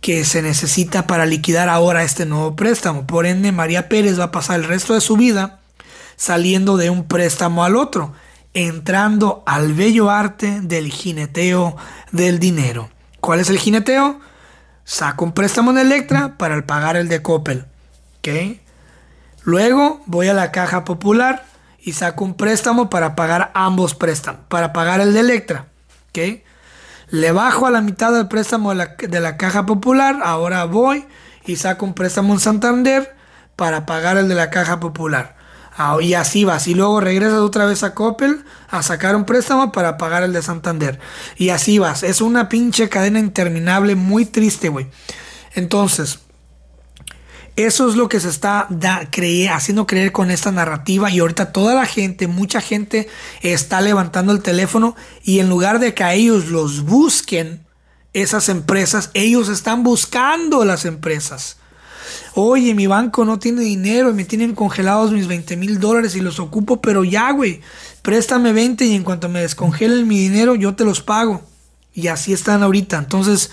[0.00, 3.06] que se necesita para liquidar ahora este nuevo préstamo.
[3.06, 5.60] Por ende, María Pérez va a pasar el resto de su vida
[6.16, 8.12] saliendo de un préstamo al otro,
[8.52, 11.76] entrando al bello arte del jineteo
[12.12, 12.90] del dinero.
[13.20, 14.20] ¿Cuál es el jineteo?
[14.84, 17.64] Saco un préstamo en Electra para pagar el de Coppel.
[19.44, 21.46] Luego voy a la caja popular
[21.82, 25.66] y saco un préstamo para pagar ambos préstamos, para pagar el de Electra.
[27.10, 31.06] Le bajo a la mitad del préstamo de la, caja popular, ahora voy
[31.44, 33.16] y saco un préstamo en Santander
[33.56, 35.36] para pagar el de la caja popular.
[35.76, 36.66] Ah, y así vas.
[36.66, 40.42] Y luego regresas otra vez a Coppel a sacar un préstamo para pagar el de
[40.42, 41.00] Santander.
[41.36, 42.02] Y así vas.
[42.02, 44.88] Es una pinche cadena interminable muy triste, güey.
[45.54, 46.20] Entonces,
[47.66, 48.68] eso es lo que se está
[49.50, 53.08] haciendo creer con esta narrativa y ahorita toda la gente, mucha gente
[53.42, 57.64] está levantando el teléfono y en lugar de que a ellos los busquen
[58.12, 61.56] esas empresas, ellos están buscando las empresas.
[62.34, 66.38] Oye, mi banco no tiene dinero me tienen congelados mis 20 mil dólares y los
[66.40, 67.60] ocupo, pero ya, güey,
[68.02, 71.42] préstame 20 y en cuanto me descongelen mi dinero yo te los pago.
[71.92, 72.98] Y así están ahorita.
[72.98, 73.50] Entonces,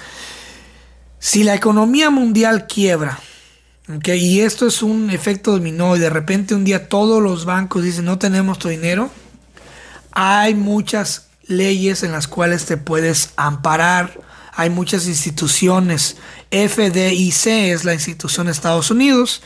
[1.19, 3.19] si la economía mundial quiebra,
[3.87, 8.05] y esto es un efecto dominó y de repente un día todos los bancos dicen
[8.05, 9.09] no tenemos tu dinero.
[10.11, 14.19] Hay muchas leyes en las cuales te puedes amparar.
[14.53, 16.17] Hay muchas instituciones.
[16.51, 19.41] FDIC es la institución de Estados Unidos.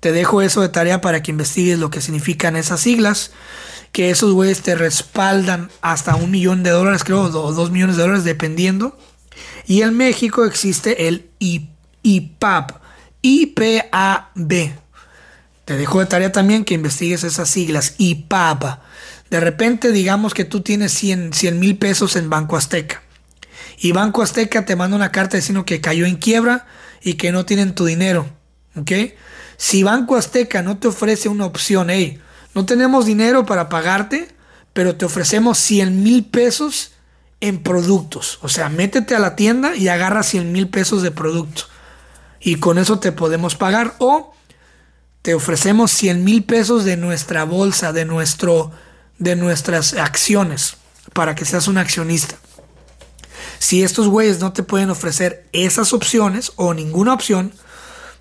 [0.00, 3.32] Te dejo eso de tarea para que investigues lo que significan esas siglas.
[3.92, 8.02] Que esos güeyes te respaldan hasta un millón de dólares, creo, o dos millones de
[8.02, 8.96] dólares, dependiendo.
[9.66, 11.28] Y en México existe el
[12.02, 12.79] IPAP,
[13.22, 14.72] IPAB.
[15.64, 18.78] Te dejo de tarea también que investigues esas siglas, IPAB.
[19.30, 23.02] De repente digamos que tú tienes 100 mil pesos en Banco Azteca.
[23.78, 26.66] Y Banco Azteca te manda una carta diciendo que cayó en quiebra
[27.02, 28.28] y que no tienen tu dinero.
[28.76, 28.90] ¿Ok?
[29.56, 32.20] Si Banco Azteca no te ofrece una opción, hey,
[32.54, 34.28] no tenemos dinero para pagarte,
[34.72, 36.92] pero te ofrecemos 100 mil pesos
[37.40, 38.38] en productos.
[38.42, 41.69] O sea, métete a la tienda y agarra 100 mil pesos de producto
[42.40, 44.32] y con eso te podemos pagar o
[45.22, 48.72] te ofrecemos 100 mil pesos de nuestra bolsa, de, nuestro,
[49.18, 50.76] de nuestras acciones,
[51.12, 52.36] para que seas un accionista.
[53.58, 57.52] Si estos güeyes no te pueden ofrecer esas opciones o ninguna opción,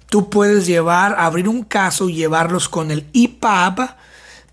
[0.09, 3.95] tú puedes llevar, abrir un caso y llevarlos con el IPAB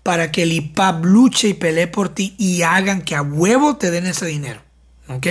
[0.03, 3.91] para que el IPAB luche y pelee por ti y hagan que a huevo te
[3.91, 4.61] den ese dinero.
[5.09, 5.27] ¿Ok?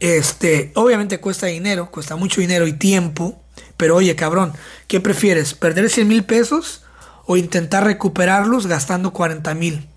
[0.00, 3.40] Este, obviamente cuesta dinero, cuesta mucho dinero y tiempo.
[3.76, 4.52] Pero oye, cabrón,
[4.86, 5.54] ¿qué prefieres?
[5.54, 6.82] ¿Perder 100 mil pesos
[7.26, 9.88] o intentar recuperarlos gastando 40 mil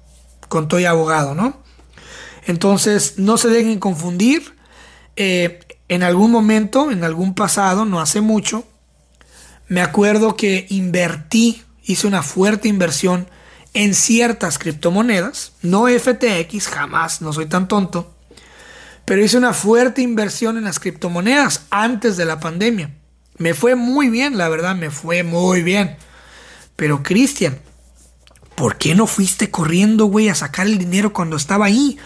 [0.50, 1.62] con todo y abogado, no?
[2.46, 4.56] Entonces, no se dejen confundir.
[5.16, 8.66] Eh, en algún momento, en algún pasado, no hace mucho,
[9.68, 13.28] me acuerdo que invertí, hice una fuerte inversión
[13.74, 18.14] en ciertas criptomonedas, no FTX, jamás, no soy tan tonto
[19.06, 22.92] pero hice una fuerte inversión en las criptomonedas antes de la pandemia.
[23.38, 25.98] Me fue muy bien, la verdad, me fue muy bien.
[26.76, 27.60] Pero Cristian,
[28.56, 31.98] ¿por qué no fuiste corriendo, güey, a sacar el dinero cuando estaba ahí?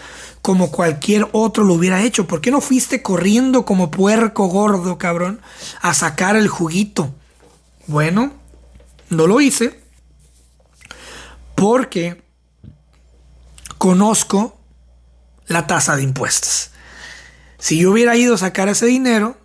[0.42, 2.26] Como cualquier otro lo hubiera hecho.
[2.26, 5.40] ¿Por qué no fuiste corriendo como puerco gordo, cabrón,
[5.82, 7.14] a sacar el juguito?
[7.86, 8.32] Bueno,
[9.10, 9.80] no lo hice
[11.54, 12.22] porque
[13.78, 14.60] conozco
[15.46, 16.70] la tasa de impuestos.
[17.66, 19.36] Si yo hubiera ido a sacar ese dinero,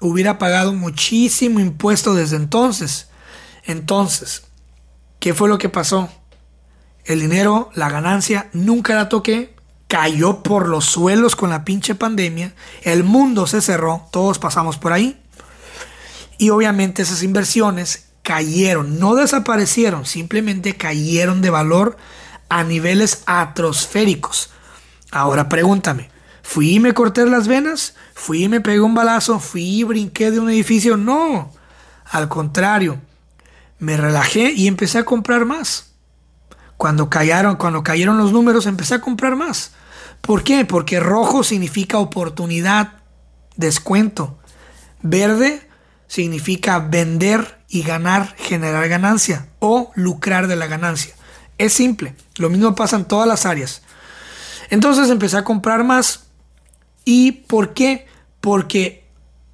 [0.00, 3.08] hubiera pagado muchísimo impuesto desde entonces.
[3.62, 4.44] Entonces,
[5.20, 6.08] ¿qué fue lo que pasó?
[7.04, 9.54] El dinero, la ganancia, nunca la toqué.
[9.86, 12.54] Cayó por los suelos con la pinche pandemia.
[12.84, 14.08] El mundo se cerró.
[14.12, 15.22] Todos pasamos por ahí.
[16.38, 18.98] Y obviamente esas inversiones cayeron.
[18.98, 20.06] No desaparecieron.
[20.06, 21.98] Simplemente cayeron de valor
[22.48, 24.48] a niveles atrosféricos.
[25.10, 26.16] Ahora pregúntame.
[26.48, 30.30] Fui y me corté las venas, fui y me pegué un balazo, fui y brinqué
[30.30, 30.96] de un edificio.
[30.96, 31.52] No,
[32.06, 33.02] al contrario,
[33.78, 35.90] me relajé y empecé a comprar más.
[36.78, 39.72] Cuando cayeron, cuando cayeron los números, empecé a comprar más.
[40.22, 40.64] ¿Por qué?
[40.64, 42.94] Porque rojo significa oportunidad,
[43.56, 44.38] descuento.
[45.02, 45.68] Verde
[46.06, 51.12] significa vender y ganar, generar ganancia o lucrar de la ganancia.
[51.58, 53.82] Es simple, lo mismo pasa en todas las áreas.
[54.70, 56.27] Entonces empecé a comprar más.
[57.10, 58.06] ¿Y por qué?
[58.42, 59.02] Porque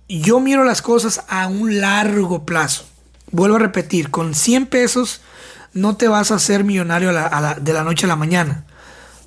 [0.09, 2.85] yo miro las cosas a un largo plazo.
[3.31, 5.21] Vuelvo a repetir, con 100 pesos
[5.73, 8.67] no te vas a hacer millonario de la noche a la mañana.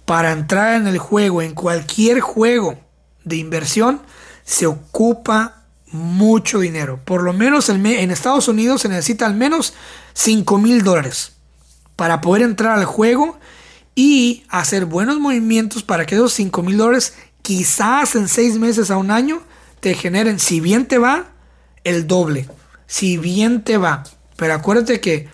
[0.04, 2.78] Para entrar en el juego, en cualquier juego
[3.24, 4.02] de inversión,
[4.44, 5.64] se ocupa
[5.94, 7.00] mucho dinero.
[7.06, 9.74] Por lo menos en, Estados Unidos se necesita al menos
[10.16, 11.32] 5 mil dólares
[11.96, 13.40] para poder entrar al juego
[13.96, 17.14] y hacer buenos movimientos para que esos 5 mil dólares
[17.48, 19.42] quizás en 6 meses a un año
[19.80, 21.28] te generen, si bien te va,
[21.86, 22.46] el doble.
[22.88, 24.04] Si bien te va.
[24.36, 25.30] Pero acuérdate que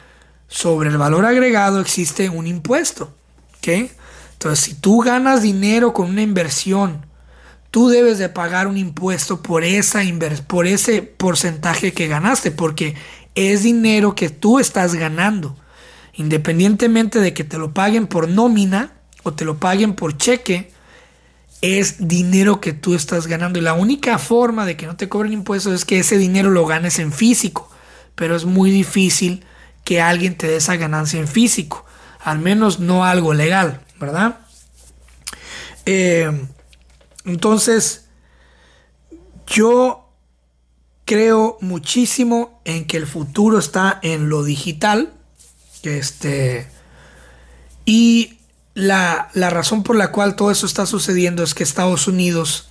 [0.48, 3.16] sobre el valor agregado existe un impuesto.
[3.64, 7.04] Entonces, si tú ganas dinero con una inversión,
[7.72, 10.02] tú debes de pagar un impuesto por, esa
[10.46, 12.94] por ese porcentaje que ganaste, porque
[13.34, 15.58] es dinero que tú estás ganando.
[16.14, 18.92] Independientemente de que te lo paguen por nómina
[19.24, 20.73] o te lo paguen por cheque,
[21.64, 23.58] es dinero que tú estás ganando.
[23.58, 26.66] Y la única forma de que no te cobren impuestos es que ese dinero lo
[26.66, 27.72] ganes en físico.
[28.16, 29.46] Pero es muy difícil
[29.86, 31.86] que alguien te dé esa ganancia en físico.
[32.20, 34.40] Al menos no algo legal, ¿verdad?
[35.86, 36.30] Eh,
[37.24, 38.08] entonces,
[39.48, 40.10] yo
[41.06, 45.14] creo muchísimo en que el futuro está en lo digital.
[45.84, 46.68] Este,
[47.86, 48.40] y
[48.74, 52.70] la, razón por la cual todo eso está sucediendo es que Estados Unidos,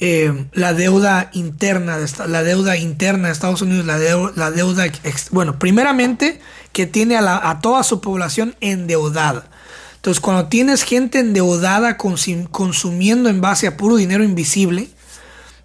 [0.00, 3.98] eh, la deuda interna, de, la deuda interna de Estados Unidos, la,
[4.34, 4.84] la deuda,
[5.30, 6.40] bueno, primeramente
[6.72, 9.48] que tiene a, a, toda su población endeudada.
[9.96, 14.88] Entonces, cuando tienes gente endeudada consumiendo en base a puro dinero invisible,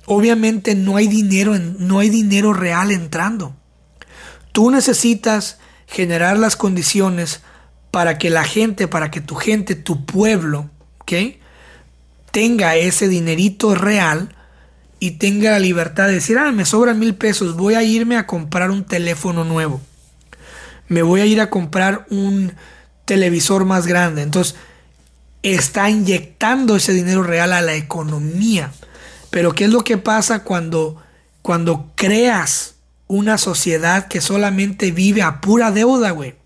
[0.05, 3.55] obviamente no hay dinero, no hay dinero real entrando.
[4.51, 7.41] Tú necesitas generar las condiciones
[7.97, 10.69] para que la gente, para que tu gente, tu pueblo,
[12.29, 14.35] tenga ese dinerito real
[14.99, 18.27] y tenga la libertad de decir, ah, me sobran mil pesos, voy a irme a
[18.27, 19.81] comprar un teléfono nuevo.
[20.87, 22.53] Me voy a ir a comprar un
[23.05, 24.21] televisor más grande.
[24.21, 24.53] Entonces,
[25.41, 28.73] está inyectando ese dinero real a la economía.
[29.31, 31.01] Pero ¿qué es lo que pasa cuando,
[31.41, 32.75] cuando creas
[33.07, 36.36] una sociedad que solamente vive a pura deuda, güey?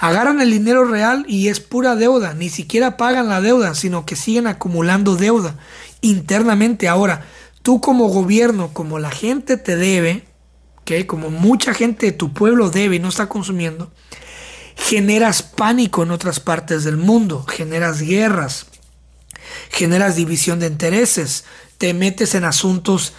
[0.00, 4.16] Agarran el dinero real y es pura deuda, ni siquiera pagan la deuda, sino que
[4.16, 5.56] siguen acumulando deuda
[6.00, 6.88] internamente.
[6.88, 7.26] Ahora,
[7.62, 10.24] tú como gobierno, como la gente te debe,
[10.86, 13.92] que como mucha gente de tu pueblo debe y no está consumiendo,
[14.74, 18.66] generas pánico en otras partes del mundo, generas guerras,
[19.68, 21.44] generas división de intereses,
[21.76, 23.12] te metes en asuntos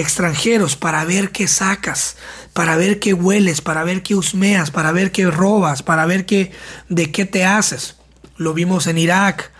[0.00, 2.16] extranjeros para ver qué sacas,
[2.52, 6.52] para ver qué hueles, para ver qué husmeas, para ver qué robas, para ver qué,
[6.88, 7.96] de qué te haces.
[8.36, 9.50] Lo vimos en Irak,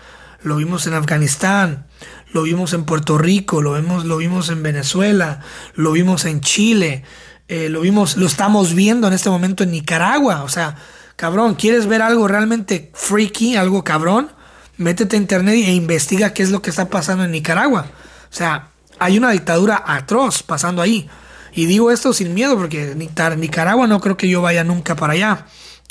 [0.43, 1.87] lo vimos en Afganistán,
[2.31, 5.41] lo vimos en Puerto Rico, lo vimos, lo vimos en Venezuela,
[5.75, 7.03] lo vimos en Chile,
[7.47, 10.43] eh, lo vimos, lo estamos viendo en este momento en Nicaragua.
[10.43, 10.75] O sea,
[11.15, 14.29] cabrón, ¿quieres ver algo realmente freaky, algo cabrón?
[14.77, 17.87] Métete a internet e investiga qué es lo que está pasando en Nicaragua.
[18.29, 18.69] O sea,
[18.99, 21.09] hay una dictadura atroz pasando ahí.
[21.53, 25.45] Y digo esto sin miedo porque Nicaragua no creo que yo vaya nunca para allá.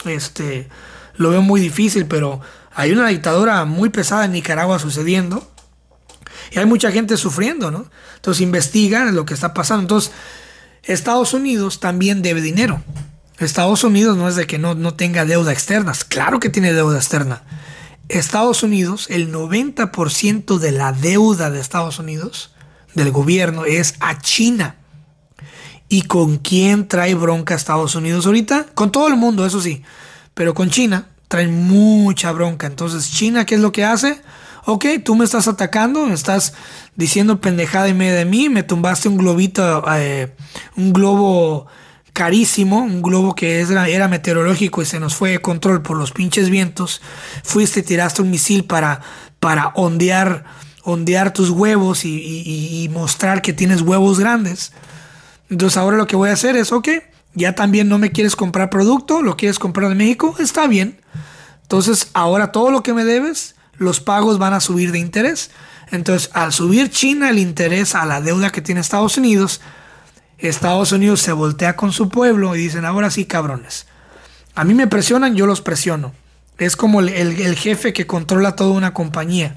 [0.04, 0.68] Este,
[1.16, 2.40] lo veo muy difícil, pero
[2.74, 5.50] hay una dictadura muy pesada en Nicaragua sucediendo.
[6.52, 7.90] Y hay mucha gente sufriendo, ¿no?
[8.16, 9.82] Entonces investigan lo que está pasando.
[9.82, 10.12] Entonces,
[10.84, 12.82] Estados Unidos también debe dinero.
[13.38, 15.92] Estados Unidos no es de que no, no tenga deuda externa.
[16.08, 17.42] Claro que tiene deuda externa.
[18.08, 22.52] Estados Unidos, el 90% de la deuda de Estados Unidos
[22.96, 24.76] del gobierno es a China.
[25.88, 28.66] ¿Y con quién trae bronca Estados Unidos ahorita?
[28.74, 29.82] Con todo el mundo, eso sí.
[30.34, 32.66] Pero con China traen mucha bronca.
[32.66, 34.20] Entonces, China, ¿qué es lo que hace?
[34.64, 36.54] Ok, tú me estás atacando, me estás
[36.96, 40.34] diciendo pendejada en medio de mí, me tumbaste un globito, eh,
[40.76, 41.66] un globo
[42.12, 46.10] carísimo, un globo que era, era, meteorológico y se nos fue de control por los
[46.10, 47.00] pinches vientos.
[47.44, 49.02] Fuiste, tiraste un misil para,
[49.38, 50.44] para ondear
[50.86, 54.72] ondear tus huevos y, mostrar que tienes huevos grandes.
[55.50, 56.88] Entonces ahora lo que voy a hacer es, ok,
[57.34, 61.00] ya también no me quieres comprar producto, lo quieres comprar en México, está bien.
[61.62, 65.50] Entonces ahora todo lo que me debes, los pagos van a subir de interés.
[65.90, 69.60] Entonces al subir China el interés a la deuda que tiene Estados Unidos,
[70.38, 73.86] Estados Unidos se voltea con su pueblo y dicen, ahora sí cabrones,
[74.54, 76.14] A mí me presionan, yo los presiono.
[76.58, 79.54] Es como el, jefe que controla toda una compañía.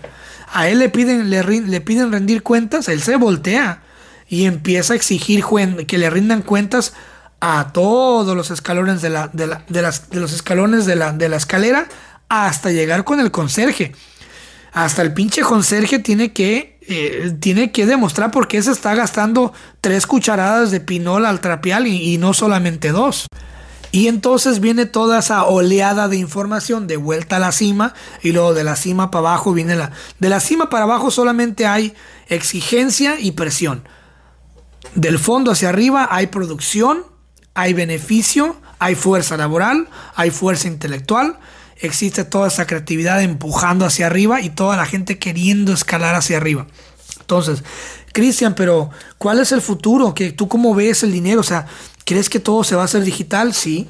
[0.52, 3.82] A él le piden, le, le piden rendir cuentas, él se voltea
[4.28, 5.44] y empieza a exigir
[5.88, 6.94] que le rindan cuentas
[7.42, 9.48] a todos los escalones de, la, de,
[9.82, 11.88] las, de los escalones de la, de la escalera
[12.28, 13.94] hasta llegar con el conserje.
[14.72, 19.52] Hasta el pinche conserje tiene que, eh, tiene que demostrar por qué se está gastando
[19.82, 23.26] tres cucharadas de pinol al trapeal y, y no solamente dos.
[23.92, 28.54] Y entonces viene toda esa oleada de información de vuelta a la cima y luego
[28.54, 29.92] de la cima para abajo viene la...
[30.20, 31.96] De la cima para abajo solamente hay
[32.28, 33.88] exigencia y presión.
[34.94, 37.04] Del fondo hacia arriba hay producción,
[37.56, 41.40] hay beneficio, hay fuerza laboral, hay fuerza intelectual,
[41.78, 46.68] existe toda esa creatividad empujando hacia arriba y toda la gente queriendo escalar hacia arriba.
[47.20, 47.64] Entonces,
[48.12, 50.14] Cristian, pero ¿cuál es el futuro?
[50.14, 51.42] ¿Que ¿Tú cómo ves el dinero?
[51.42, 51.68] O sea,
[52.10, 53.54] ¿crees que todo se va a hacer digital?
[53.54, 53.88] Sí.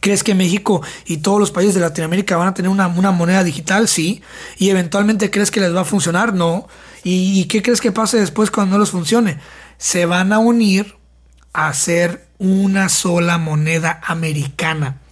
[0.00, 3.86] ¿Crees que México y todos los países de Latinoamérica van a tener una, moneda digital?
[3.86, 4.22] Sí.
[4.56, 6.32] ¿Y eventualmente crees que les va a funcionar?
[6.32, 6.66] No.
[7.02, 9.38] ¿Y, ¿Y, qué crees que pase después cuando no les funcione?
[9.76, 10.96] Se van a unir
[11.52, 15.02] a hacer una sola moneda americana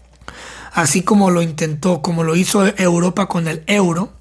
[0.73, 4.15] así como lo intentó, como lo hizo Europa con el euro,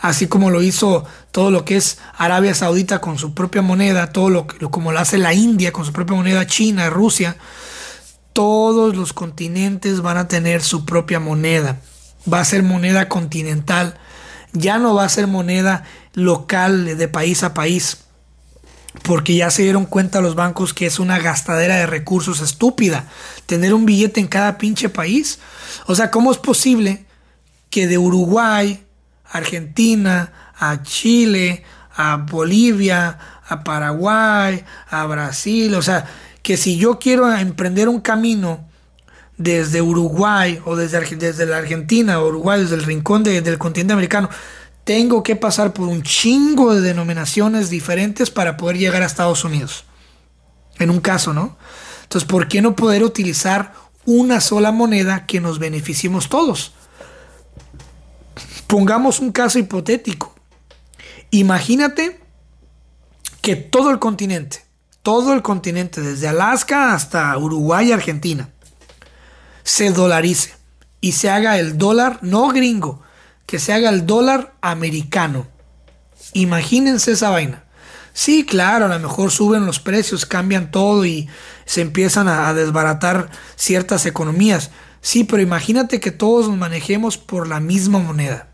[0.00, 4.30] así como lo hizo todo lo que es Arabia Saudita con su propia moneda, todo
[4.30, 7.36] lo, como lo hace la India con su propia moneda, China, Rusia,
[8.32, 11.80] todos los continentes van a tener su propia moneda.
[12.32, 13.98] Va a ser moneda continental,
[14.52, 15.84] ya no va a ser moneda
[16.14, 17.98] local de país a país
[19.02, 23.06] porque ya se dieron cuenta los bancos que es una gastadera de recursos estúpida
[23.46, 25.38] tener un billete en cada pinche país.
[25.86, 27.04] O sea, ¿cómo es posible
[27.70, 28.85] que de Uruguay,
[29.36, 31.64] Argentina, a Chile,
[31.94, 33.18] a Bolivia,
[33.48, 36.06] a Paraguay, a Brasil, o sea,
[36.42, 38.68] que si yo quiero emprender un camino
[39.36, 44.28] desde Uruguay o desde, desde la Argentina o Uruguay, desde el rincón del continente americano,
[44.84, 49.84] tengo que pasar por un chingo de denominaciones diferentes para poder llegar a Estados Unidos.
[50.78, 51.56] En un caso, ¿no?
[52.04, 53.72] Entonces, ¿por qué no poder utilizar
[54.04, 56.72] una sola moneda que nos beneficiemos todos?
[58.66, 60.34] Pongamos un caso hipotético.
[61.30, 62.20] Imagínate
[63.40, 64.64] que todo el continente,
[65.02, 68.50] todo el continente, desde Alaska hasta Uruguay y Argentina,
[69.62, 70.54] se dolarice
[71.00, 73.02] y se haga el dólar no gringo,
[73.46, 75.46] que se haga el dólar americano.
[76.32, 77.64] Imagínense esa vaina.
[78.12, 81.28] Sí, claro, a lo mejor suben los precios, cambian todo y
[81.66, 84.70] se empiezan a, desbaratar ciertas economías.
[85.02, 88.45] Sí, pero imagínate que todos nos manejemos por la misma moneda.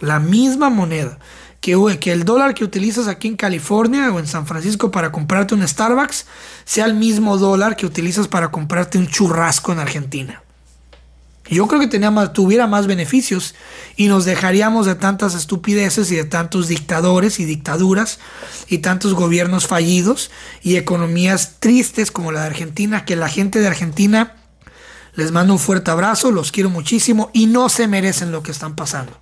[0.00, 1.18] La misma moneda.
[1.60, 1.72] Que,
[2.12, 6.26] el dólar que utilizas aquí en California o en San Francisco para comprarte un Starbucks
[6.64, 10.42] sea el mismo dólar que utilizas para comprarte un churrasco en Argentina.
[11.50, 13.54] Yo creo que más, tuviera más beneficios
[13.96, 18.18] y nos dejaríamos de tantas estupideces y de tantos dictadores y dictaduras
[18.68, 20.30] y tantos gobiernos fallidos
[20.62, 24.36] y economías tristes como la de Argentina, que la gente de Argentina
[25.14, 28.76] les mando un fuerte abrazo, los quiero muchísimo y no se merecen lo que están
[28.76, 29.18] pasando.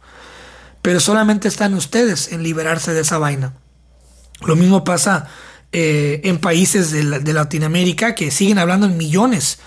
[0.83, 3.55] Pero solamente están ustedes en liberarse de esa vaina.
[4.43, 5.29] Lo mismo pasa
[5.73, 9.59] eh, en países de, de Latinoamérica que siguen hablando en millones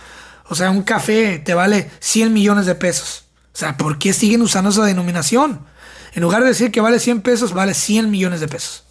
[0.49, 3.25] o sea, un café te vale 100 millones de pesos.
[3.53, 5.65] O sea, ¿por qué siguen usando esa denominación?
[6.13, 8.83] En lugar de decir que vale 100 pesos, vale 100 millones de pesos.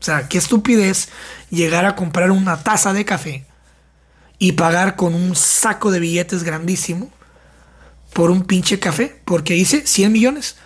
[0.00, 1.10] O sea, qué estupidez
[1.50, 3.44] llegar a comprar una taza de café
[4.38, 7.12] y pagar con un saco de billetes grandísimo
[8.14, 10.56] por un pinche café, porque dice 100 millones,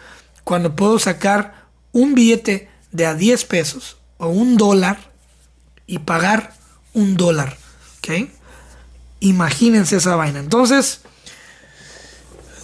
[0.47, 5.11] cuando puedo sacar un billete de a 10 pesos o un dólar
[5.89, 6.55] y pagar
[6.95, 7.57] un dólar.
[7.99, 8.31] ¿Ok?
[9.19, 10.39] Imagínense esa vaina.
[10.39, 11.01] Entonces,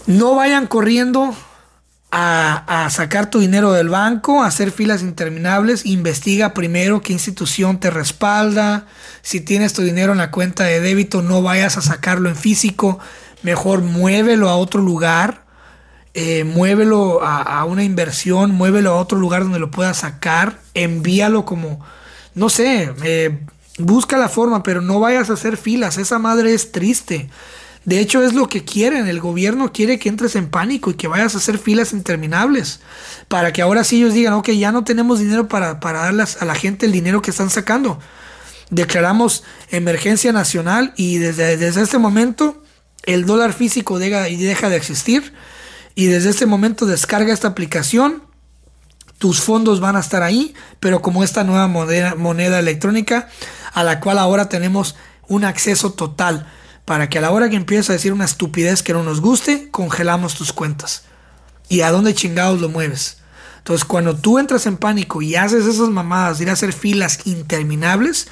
[0.07, 1.35] no vayan corriendo
[2.13, 5.85] a, sacar tu dinero del banco, a hacer filas interminables.
[5.85, 8.87] Investiga primero qué institución te respalda.
[9.23, 13.01] Si tienes tu dinero en la cuenta de débito, no vayas a sacarlo en físico.
[13.43, 15.42] Mejor muévelo a otro lugar.
[16.15, 21.81] Eh, muévelo a, una inversión, muévelo a otro lugar donde lo puedas sacar, envíalo como,
[22.35, 23.39] no sé, eh,
[23.79, 25.97] Busca la forma, pero no vayas a hacer filas.
[25.97, 27.31] Esa madre es triste.
[27.85, 29.09] De hecho, es lo que quieren.
[29.09, 32.81] El gobierno quiere que entres en pánico y que vayas a hacer filas interminables.
[33.29, 36.45] Para que ahora sí ellos digan, ok, ya no tenemos dinero para, para darles a
[36.45, 37.99] la gente el dinero que están sacando.
[38.69, 42.63] Declaramos emergencia nacional y desde, desde este momento
[43.05, 45.33] el dólar físico deja, deja de existir.
[45.95, 48.23] Y desde este momento descarga esta aplicación
[49.23, 53.29] tus fondos van a estar ahí, pero como esta nueva moneda, moneda electrónica
[53.73, 54.97] a la cual ahora tenemos
[55.29, 56.49] un acceso total.
[56.85, 59.71] para que a la hora que empieces a decir una estupidez que no nos guste,
[59.71, 61.05] congelamos tus cuentas.
[61.69, 63.19] ¿Y a dónde chingados lo mueves?
[63.59, 68.27] Entonces, cuando tú entras en pánico y haces esas mamadas ir a hacer filas interminables,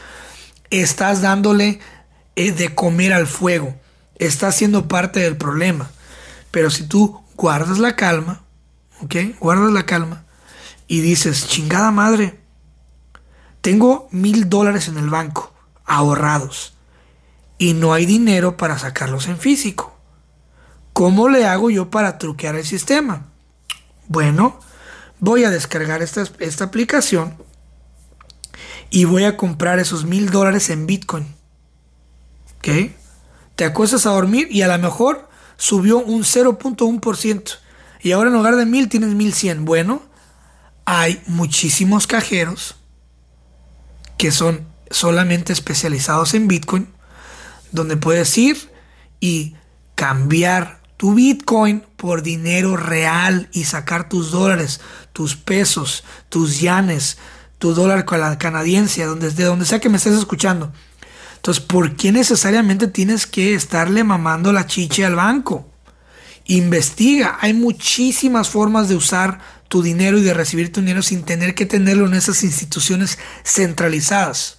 [0.71, 1.79] estás dándole
[2.35, 3.77] eh, de comer al fuego.
[4.17, 5.89] Estás siendo parte del problema.
[6.51, 8.43] Pero si tú guardas la calma,
[9.01, 9.14] ¿ok?
[9.41, 10.24] Guardas la calma
[10.86, 12.38] y dices, chingada madre,
[13.62, 15.51] tengo mil dólares en el banco
[15.86, 16.74] ahorrados
[17.57, 19.97] y no hay dinero para sacarlos en físico.
[20.93, 23.28] ¿Cómo le hago yo para truquear el sistema?
[24.07, 24.61] Bueno,
[25.18, 27.36] voy a descargar esta, esta aplicación
[28.91, 31.34] y voy a comprar esos mil dólares en Bitcoin.
[32.59, 32.91] ¿Ok?
[33.57, 35.30] Te acuestas a dormir y a lo mejor
[35.61, 37.59] subió un 0.1%.
[38.01, 39.67] Y ahora en lugar de mil tienes 1100.
[39.67, 40.03] Bueno,
[40.87, 42.77] hay muchísimos cajeros
[44.17, 46.89] que son solamente especializados en Bitcoin,
[47.73, 48.73] donde puedes ir
[49.21, 49.55] y
[49.95, 54.81] cambiar tu Bitcoin por dinero real y sacar tus dólares,
[55.13, 57.19] tus pesos, tus yanes,
[57.59, 60.73] tu dólar canadiense, donde, de donde sea que me estés escuchando.
[61.41, 65.66] Entonces, ¿por qué necesariamente tienes que estarle mamando la chiche al banco?
[66.45, 69.38] Investiga, hay muchísimas formas de usar
[69.68, 74.59] tu dinero y de recibir tu dinero sin tener que tenerlo en esas instituciones centralizadas.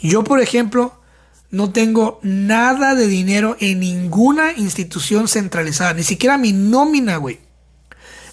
[0.00, 1.02] Yo, por ejemplo,
[1.50, 7.40] no tengo nada de dinero en ninguna institución centralizada, ni siquiera mi nómina, güey.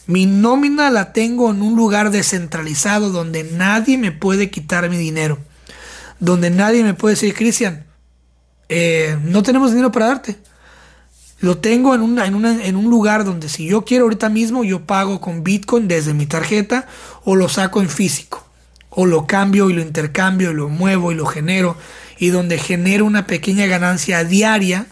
[0.07, 5.38] Mi nómina la tengo en un lugar descentralizado donde nadie me puede quitar mi dinero.
[6.20, 7.86] Donde nadie me puede decir, Cristian,
[8.70, 10.38] eh, no tenemos dinero para darte.
[11.39, 15.43] Lo tengo en, en un lugar donde si yo quiero ahorita mismo, yo pago con
[15.43, 16.88] Bitcoin desde mi tarjeta
[17.24, 18.45] o lo saco en físico.
[18.89, 21.76] O lo cambio y lo intercambio y lo muevo y lo genero
[22.18, 24.88] y donde genera una pequeña ganancia diaria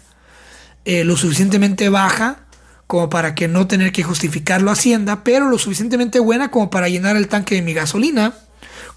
[0.84, 2.40] eh, lo suficientemente baja
[2.86, 6.88] como para que no tener que justificarlo a Hacienda, pero lo suficientemente buena como para
[6.90, 8.34] llenar el tanque de mi gasolina,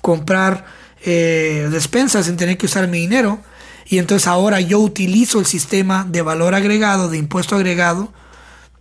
[0.01, 0.65] comprar
[1.03, 3.39] eh, despensas sin tener que usar mi dinero.
[3.85, 8.11] Y entonces ahora yo utilizo el sistema de valor agregado, de impuesto agregado,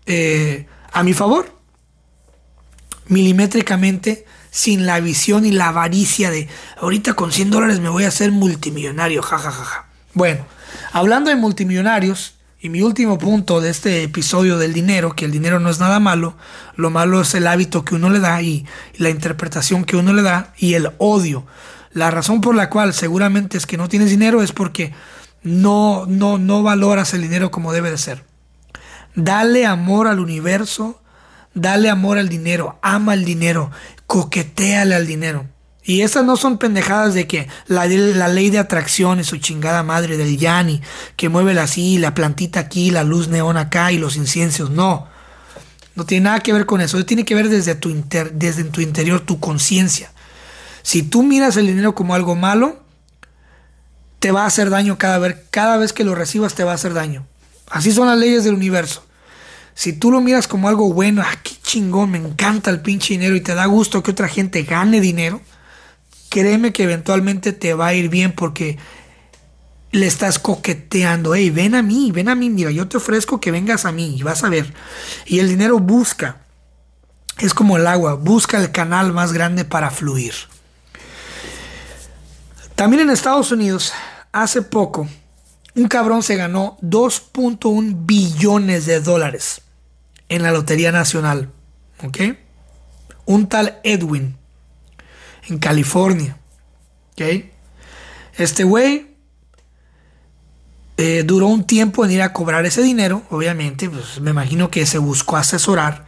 [0.06, 1.54] eh, a mi favor,
[3.06, 6.48] milimétricamente sin la visión y la avaricia de
[6.80, 9.86] ahorita con 100 dólares me voy a hacer multimillonario, jajajaja.
[10.14, 10.46] Bueno,
[10.92, 12.36] hablando de multimillonarios,
[12.66, 16.00] y mi último punto de este episodio del dinero, que el dinero no es nada
[16.00, 16.36] malo,
[16.74, 20.22] lo malo es el hábito que uno le da y, la interpretación que uno le
[20.22, 21.46] da y el odio.
[21.96, 24.92] La razón por la cual seguramente es que no tienes dinero es porque
[25.42, 28.22] no, no, no valoras el dinero como debe de ser.
[29.14, 31.00] Dale amor al universo,
[31.54, 33.70] dale amor al dinero, ama el dinero,
[34.06, 35.46] coqueteale al dinero.
[35.84, 39.82] Y esas no son pendejadas de que la, la ley de atracción es su chingada
[39.82, 40.82] madre del Yanni,
[41.16, 44.68] que mueve así, la plantita aquí, la luz neón acá y los inciensos.
[44.68, 45.06] No,
[45.94, 47.02] no tiene nada que ver con eso.
[47.06, 50.10] Tiene que ver desde tu, inter, desde tu interior, tu conciencia.
[50.86, 52.80] Si tú miras el dinero como algo malo,
[54.20, 57.26] te va a hacer daño cada vez, que lo recibas te va a hacer daño.
[57.68, 59.04] Así son las leyes del universo.
[59.74, 63.34] Si tú lo miras como algo bueno, ah, qué chingón, me encanta el pinche dinero
[63.34, 65.40] y te da gusto que otra gente gane dinero,
[66.28, 68.78] créeme que eventualmente te va a ir bien porque
[69.90, 71.34] le estás coqueteando.
[71.34, 74.16] Hey, ven a mí, ven a mí, mira, yo te ofrezco que vengas a mí
[74.16, 74.72] y vas a ver.
[75.26, 76.42] Y el dinero busca,
[77.38, 80.34] es como el agua, busca el canal más grande para fluir.
[82.76, 83.94] También en Estados Unidos,
[84.32, 85.08] hace poco,
[85.74, 89.62] un cabrón se ganó 2.1 billones de dólares
[90.28, 91.50] en la Lotería Nacional.
[92.04, 92.18] ¿Ok?
[93.24, 94.36] Un tal Edwin
[95.48, 96.36] en California.
[97.12, 97.46] ¿Ok?
[98.36, 99.06] Este güey
[100.98, 104.84] eh, duró un tiempo en ir a cobrar ese dinero, obviamente, pues me imagino que
[104.84, 106.04] se buscó asesorar.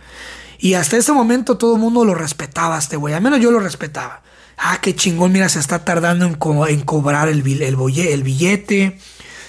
[0.59, 3.61] Y hasta ese momento todo el mundo lo respetaba este güey, al menos yo lo
[3.61, 4.23] respetaba.
[4.59, 8.99] Ah, qué chingón, mira, se está tardando en, cobrar el, billete.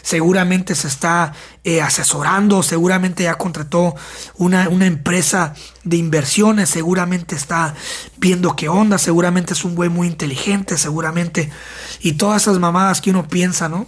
[0.03, 1.33] Seguramente se está
[1.63, 3.95] eh, asesorando, seguramente ya contrató
[4.37, 7.73] una, empresa de inversiones, seguramente está
[8.17, 11.51] viendo qué onda, seguramente es un güey muy inteligente, seguramente,
[11.99, 13.87] y todas esas mamadas que uno piensa, ¿no?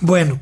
[0.00, 0.40] Bueno,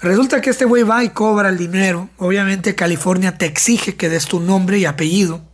[0.00, 4.26] resulta que este güey va y cobra el dinero, obviamente California te exige que des
[4.26, 5.47] tu nombre y apellido,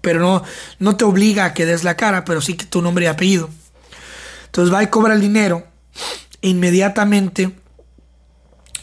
[0.00, 0.42] pero no,
[0.78, 3.50] no te obliga a que des la cara, pero sí que tu nombre y apellido.
[4.46, 5.66] Entonces va y cobra el dinero
[6.40, 7.52] inmediatamente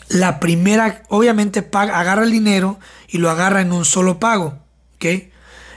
[0.08, 4.60] la primera, obviamente paga, agarra el dinero y lo agarra en un solo pago.
[4.96, 5.06] ¿ok?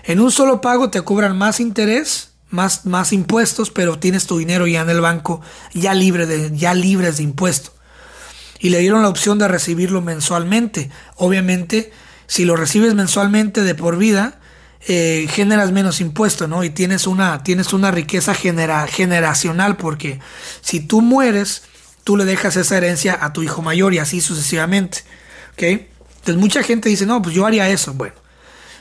[0.04, 4.66] En un solo pago te cobran más interés, más, más impuestos, pero tienes tu dinero
[4.66, 5.40] ya en el banco,
[5.72, 7.72] ya libre de, ya libres de impuestos.
[8.60, 10.90] y le dieron la opción de recibirlo mensualmente.
[11.16, 11.92] Obviamente,
[12.26, 14.40] si lo recibes mensualmente de por vida,
[14.86, 16.62] eh, generas menos impuesto, ¿no?
[16.62, 20.20] Y tienes una, tienes una riqueza generacional porque
[20.60, 21.62] si tú mueres,
[22.04, 25.00] tú le dejas esa herencia a tu hijo mayor y así sucesivamente,
[25.52, 25.62] ¿ok?
[25.62, 27.92] Entonces mucha gente dice, no, pues yo haría eso.
[27.94, 28.14] Bueno,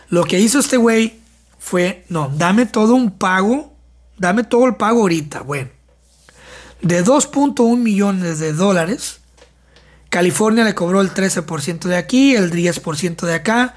[0.10, 1.20] lo que hizo este güey
[1.60, 3.74] fue, no, dame todo un pago,
[4.18, 5.42] dame todo el pago ahorita.
[5.42, 5.70] Bueno,
[6.82, 9.20] de 2.1 millones de dólares,
[10.10, 13.76] California le cobró el 13% de aquí, el 10% de acá.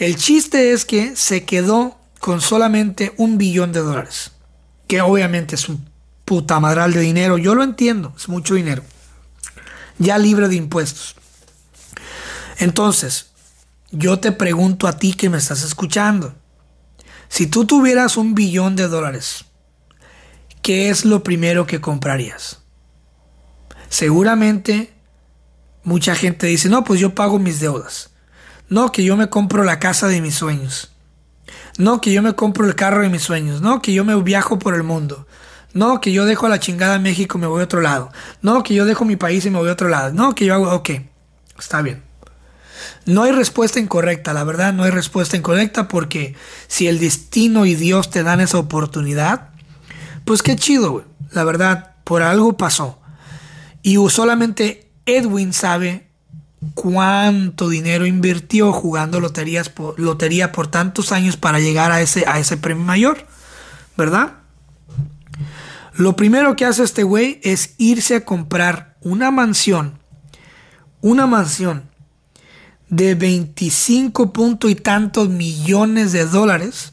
[0.00, 4.32] El chiste es que se quedó con solamente un billón de dólares,
[4.88, 5.90] que obviamente es un
[6.24, 8.82] puta madral de dinero, yo lo entiendo, es mucho dinero,
[9.98, 11.16] ya libre de impuestos.
[12.56, 13.32] Entonces,
[13.90, 16.34] yo te pregunto a ti que me estás escuchando,
[17.28, 19.44] si tú tuvieras un billón de dólares,
[20.62, 22.62] ¿qué es lo primero que comprarías?
[23.90, 24.94] Seguramente
[25.84, 28.10] mucha gente dice, no, pues yo pago mis deudas.
[28.70, 30.92] No, que yo me compro la casa de mis sueños.
[31.76, 33.60] No, que yo me compro el carro de mis sueños.
[33.60, 35.26] No, que yo me viajo por el mundo.
[35.74, 38.10] No, que yo dejo la chingada México y me voy a otro lado.
[38.42, 40.12] No, que yo dejo mi país y me voy a otro lado.
[40.12, 40.72] No, que yo hago...
[40.72, 40.90] Ok,
[41.58, 42.02] está bien.
[43.06, 46.34] No hay respuesta incorrecta, la verdad no hay respuesta incorrecta porque
[46.66, 49.50] si el destino y Dios te dan esa oportunidad,
[50.24, 51.04] pues qué chido, güey.
[51.32, 53.00] La verdad, por algo pasó.
[53.82, 56.09] Y solamente Edwin sabe
[56.74, 62.56] cuánto dinero invirtió jugando loterías lotería por tantos años para llegar a ese, a ese
[62.56, 63.26] premio mayor,
[63.96, 64.34] ¿verdad?
[65.94, 69.98] Lo primero que hace este güey es irse a comprar una mansión,
[71.00, 71.90] una mansión
[72.88, 76.92] de 25 punto y tantos millones de dólares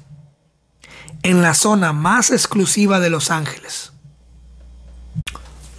[1.23, 3.91] en la zona más exclusiva de Los Ángeles,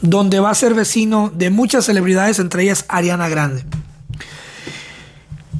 [0.00, 3.64] donde va a ser vecino de muchas celebridades, entre ellas Ariana Grande.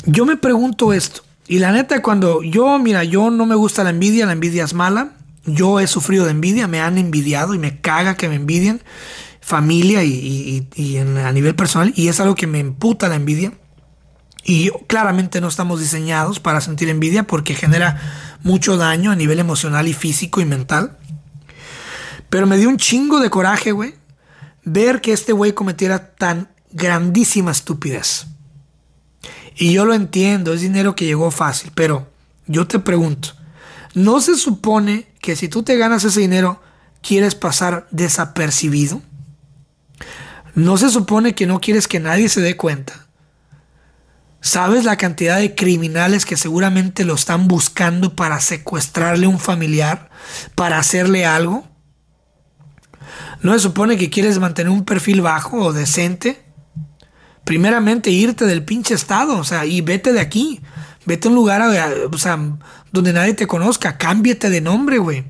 [0.07, 3.91] Yo me pregunto esto, y la neta cuando yo, mira, yo no me gusta la
[3.91, 5.13] envidia, la envidia es mala,
[5.47, 8.83] yo he sufrido de envidia, me han envidiado y me caga que me envidien,
[9.41, 10.67] familia y,
[10.99, 13.53] a nivel personal, y es algo que me emputa la envidia.
[14.45, 18.01] Y claramente no estamos diseñados para sentir envidia porque genera
[18.43, 20.97] mucho daño a nivel emocional y físico y mental.
[22.31, 23.95] Pero me dio un chingo de coraje, güey,
[24.73, 28.27] ver que este güey cometiera tan grandísima estupidez.
[29.57, 32.09] Y yo lo entiendo, es dinero que llegó fácil, pero
[32.47, 33.31] yo te pregunto,
[33.95, 36.63] ¿no se supone que si tú te ganas ese dinero,
[37.03, 39.03] quieres pasar desapercibido?
[40.55, 43.07] ¿No se supone que no quieres que nadie se dé cuenta?
[44.41, 50.11] ¿Sabes la cantidad de criminales que seguramente lo están buscando para secuestrarle un familiar,
[50.55, 51.67] para hacerle algo?
[53.43, 56.43] ¿No se supone que quieres mantener un perfil bajo o decente?
[57.45, 60.61] Primeramente irte del pinche estado, o sea, y vete de aquí.
[61.07, 61.63] Vete a un lugar,
[62.13, 62.39] o sea,
[62.93, 63.97] donde nadie te conozca.
[63.97, 65.25] Cámbiate de nombre, güey.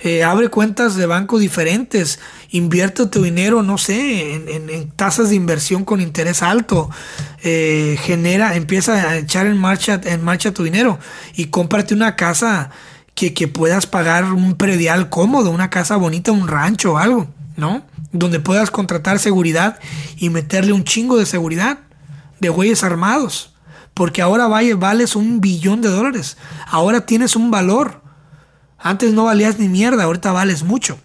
[0.00, 2.18] Eh, abre cuentas de banco diferentes,
[2.50, 6.90] invierte tu dinero, no sé, en, tasas de inversión con interés alto,
[7.42, 10.98] eh, genera, empieza a echar en marcha, en marcha tu dinero
[11.36, 12.70] y cómprate una casa
[13.14, 17.82] que, que puedas pagar un predial cómodo, una casa bonita, un rancho o algo, ¿no?
[18.12, 19.78] Donde puedas contratar seguridad
[20.16, 21.78] y meterle un chingo de seguridad
[22.40, 23.54] de güeyes armados.
[23.92, 26.36] Porque ahora vales un billón de dólares.
[26.66, 28.04] Ahora tienes un valor
[28.84, 30.98] antes no valías ni mierda, ahorita vales mucho.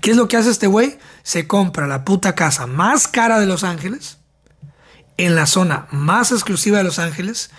[0.00, 0.96] ¿Qué es lo que hace este güey?
[1.24, 4.18] Se compra la puta casa más cara de Los Ángeles,
[5.16, 7.50] en la zona más exclusiva de Los Ángeles,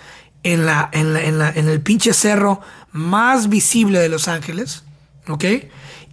[0.42, 2.60] en, la, en, en, el pinche cerro
[2.92, 4.84] más visible de Los Ángeles,
[5.28, 5.44] ¿ok?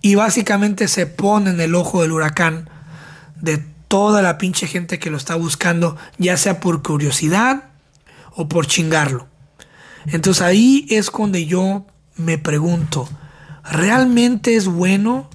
[0.02, 2.70] Y básicamente se pone en el ojo del huracán
[3.40, 7.66] de toda la pinche gente que lo está buscando, ya sea por curiosidad
[8.36, 9.28] o por chingarlo.
[10.08, 13.10] Entonces ahí es cuando yo me pregunto,
[13.64, 15.30] ¿realmente es bueno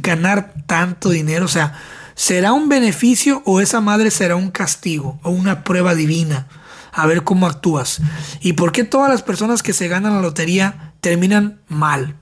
[0.00, 1.44] ganar tanto dinero?
[1.44, 1.78] O sea,
[2.14, 6.48] ¿será un beneficio o esa madre será un castigo o una prueba divina?
[6.92, 8.00] A ver cómo actúas.
[8.40, 12.16] ¿Y por qué todas las personas que se ganan la lotería terminan mal?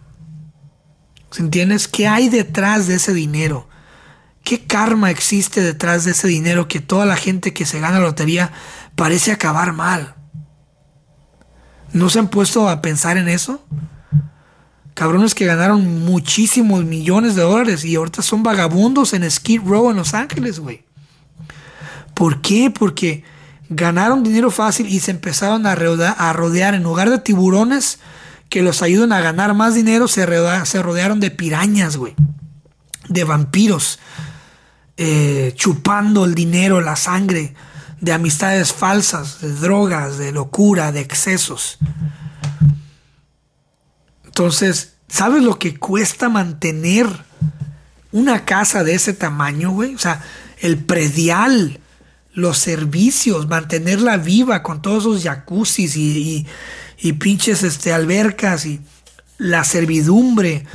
[1.31, 1.89] ¿Se entiendes?
[1.89, 3.69] ¿Qué hay detrás de ese dinero?
[4.45, 8.07] ¿Qué karma existe detrás de ese dinero que toda la gente que se gana la
[8.07, 8.53] lotería
[8.97, 10.15] parece acabar mal?
[11.93, 13.65] ¿No se han puesto a pensar en eso?
[14.95, 19.97] Cabrones que ganaron muchísimos millones de dólares y ahorita son vagabundos en Skid Row en
[19.97, 20.85] Los Ángeles, güey.
[22.15, 22.71] ¿Por qué?
[22.71, 23.25] Porque
[23.71, 28.01] ganaron dinero fácil y se empezaron a rodear, en lugar de tiburones
[28.51, 30.27] que los ayuden a ganar más dinero, se,
[30.67, 32.15] se rodearon de pirañas, güey.
[33.09, 33.99] De vampiros.
[35.03, 37.55] eh, chupando el dinero, la sangre
[38.01, 41.79] de amistades falsas, de drogas, de locura, de excesos.
[44.27, 47.07] Entonces, ¿sabes lo que cuesta mantener
[48.13, 49.95] una casa de ese tamaño, güey?
[49.95, 50.23] O sea,
[50.59, 51.81] el predial,
[52.41, 56.47] los servicios, mantenerla viva con todos esos jacuzzis y,
[56.99, 58.81] y, pinches este, albercas y
[59.39, 60.67] la servidumbre,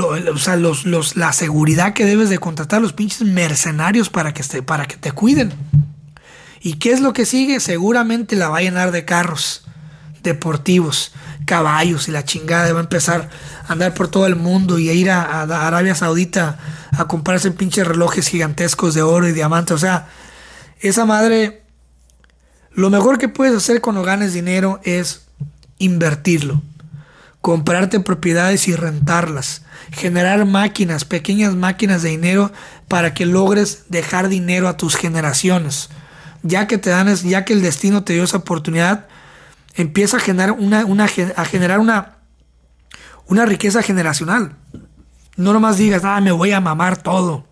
[0.00, 4.62] o sea, los, los, la seguridad que debes de contratar, los pinches mercenarios para que,
[4.62, 5.52] para que te cuiden.
[6.60, 7.60] ¿Y qué es lo que sigue?
[7.60, 9.64] Seguramente la va a llenar de carros
[10.26, 11.12] deportivos,
[11.46, 12.72] caballos y la chingada.
[12.72, 13.30] Va a empezar
[13.66, 16.58] a andar por todo el mundo y a ir a, Arabia Saudita
[16.92, 19.74] a comprarse pinches relojes gigantescos de oro y diamante.
[19.74, 20.08] O sea,
[20.80, 21.62] esa madre,
[22.72, 25.26] lo mejor que puedes hacer cuando ganes dinero es
[25.78, 26.62] invertirlo.
[27.40, 29.62] Comprarte propiedades y rentarlas.
[29.92, 32.52] Generar máquinas, pequeñas máquinas de dinero
[32.88, 35.88] para que logres dejar dinero a tus generaciones
[36.46, 39.06] ya que te dan, ya que el destino te dio esa oportunidad,
[39.74, 40.84] empieza a generar una,
[41.36, 42.16] a generar una,
[43.26, 44.56] una riqueza generacional.
[45.36, 47.46] No nomás digas, ah, me voy a mamar todo.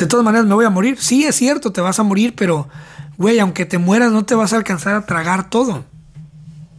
[0.00, 0.96] De todas maneras, me voy a morir.
[0.98, 2.70] Sí, es cierto, te vas a morir, pero,
[3.18, 5.84] güey, aunque te mueras, no te vas a alcanzar a tragar todo.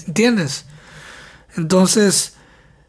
[0.07, 0.65] ¿Entiendes?
[1.55, 2.34] Entonces,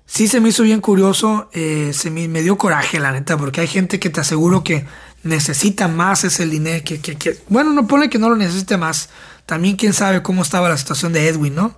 [0.06, 3.60] sí se me hizo bien curioso, eh, se me, me, dio coraje, la neta, porque
[3.60, 4.86] hay gente que te aseguro que
[5.22, 9.10] necesita más ese dinero que, que, bueno, no pone que no lo necesite más.
[9.44, 11.76] También quién sabe cómo estaba la situación de Edwin, ¿no?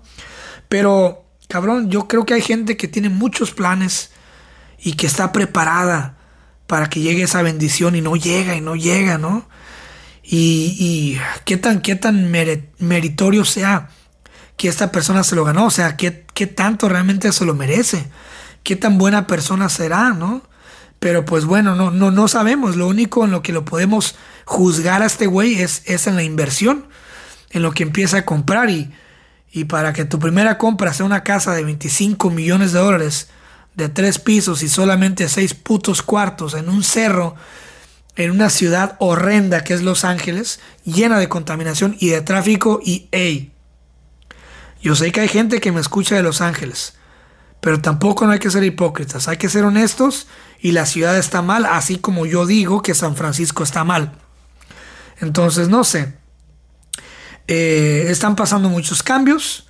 [0.68, 4.12] Pero, cabrón, yo creo que hay gente que tiene muchos planes
[4.78, 6.18] y que está preparada
[6.66, 9.48] para que llegue esa bendición y no llega y no llega, ¿no?
[10.22, 12.30] Y, y qué tan, qué tan
[12.78, 13.90] meritorio sea
[14.56, 18.06] que esta persona se lo ganó, o sea, qué, qué tanto realmente se lo merece,
[18.62, 20.42] qué tan buena persona será, ¿no?
[20.98, 22.76] Pero pues bueno, no, no, no sabemos.
[22.76, 24.14] Lo único en lo que lo podemos
[24.46, 26.86] juzgar a este güey es, es en la inversión,
[27.50, 28.70] en lo que empieza a comprar.
[28.70, 28.90] Y,
[29.52, 33.28] y para que tu primera compra sea una casa de 25 millones de dólares,
[33.74, 37.34] de tres pisos y solamente seis putos cuartos en un cerro,
[38.16, 42.80] en una ciudad horrenda que es Los Ángeles, llena de contaminación y de tráfico.
[42.82, 43.52] Y hey,
[44.80, 46.94] yo sé que hay gente que me escucha de Los Ángeles.
[47.60, 50.26] Pero tampoco no hay que ser hipócritas, hay que ser honestos
[50.60, 54.12] y la ciudad está mal, así como yo digo que San Francisco está mal.
[55.20, 56.14] Entonces, no sé.
[57.46, 59.66] Eh, están pasando muchos cambios,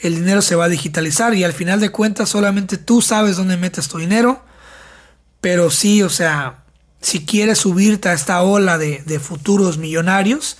[0.00, 3.56] el dinero se va a digitalizar y al final de cuentas solamente tú sabes dónde
[3.56, 4.44] metes tu dinero.
[5.40, 6.64] Pero sí, o sea,
[7.00, 10.56] si quieres subirte a esta ola de, futuros millonarios,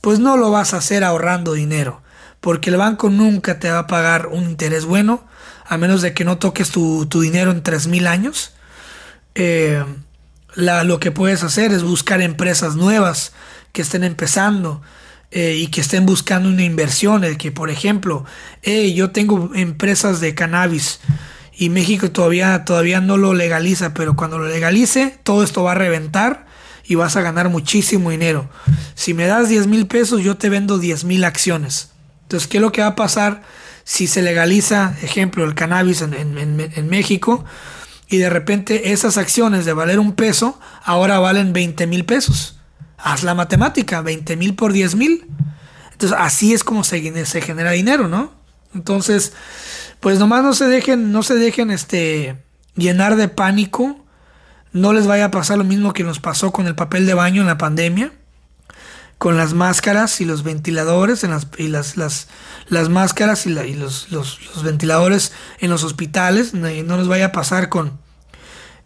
[0.00, 2.00] pues no lo vas a hacer ahorrando dinero,
[2.40, 5.24] porque el banco nunca te va a pagar un interés bueno
[5.66, 8.52] a menos de que no toques tu, dinero en 3.000 años.
[9.34, 9.84] Eh,
[10.54, 13.32] lo que puedes hacer es buscar empresas nuevas
[13.72, 14.82] que estén empezando
[15.30, 17.24] eh, y que estén buscando una inversión.
[17.24, 18.24] El que, por ejemplo,
[18.62, 21.00] yo tengo empresas de cannabis
[21.56, 25.76] y México todavía, todavía no lo legaliza, pero cuando lo legalice, todo esto va a
[25.76, 26.46] reventar
[26.84, 28.48] y vas a ganar muchísimo dinero.
[28.94, 31.90] Si me das 10 mil pesos, yo te vendo 10 mil acciones.
[32.22, 33.42] Entonces, ¿qué es lo que va a pasar?
[33.90, 37.44] si se legaliza, ejemplo, el cannabis en, México,
[38.08, 42.59] y de repente esas acciones de valer un peso ahora valen 20 mil pesos.
[43.02, 45.26] Haz la matemática, 20 mil por 10 mil.
[45.92, 47.00] Entonces así es como se,
[47.40, 48.32] genera dinero, ¿no?
[48.74, 49.32] Entonces,
[50.00, 52.36] pues nomás no se dejen, no se dejen este,
[52.76, 54.04] llenar de pánico.
[54.72, 57.40] No les vaya a pasar lo mismo que nos pasó con el papel de baño
[57.40, 58.12] en la pandemia
[59.20, 64.08] con las máscaras y los ventiladores en las, y las, las, máscaras y, los,
[64.64, 66.54] ventiladores en los hospitales.
[66.54, 68.00] No, nos vaya a pasar con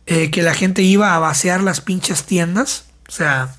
[0.07, 2.87] eh, que la gente iba a vaciar las pinches tiendas.
[3.07, 3.55] O sea,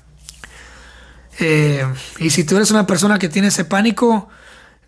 [1.38, 1.84] eh,
[2.18, 4.28] y si tú eres una persona que tiene ese pánico,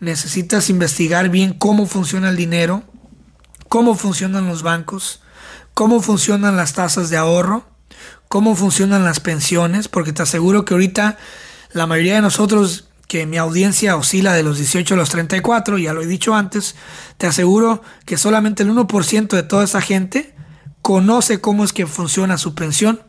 [0.00, 2.82] necesitas investigar bien cómo funciona el dinero,
[3.68, 5.20] cómo funcionan los bancos,
[5.74, 7.66] cómo funcionan las tasas de ahorro,
[8.28, 11.18] cómo funcionan las pensiones, porque te aseguro que ahorita
[11.72, 15.92] la mayoría de nosotros, que mi audiencia oscila de los 18 a los 34, ya
[15.92, 16.74] lo he dicho antes,
[17.16, 20.34] te aseguro que solamente el 1% de toda esa gente
[20.82, 23.02] conoce cómo es que funciona su pensión.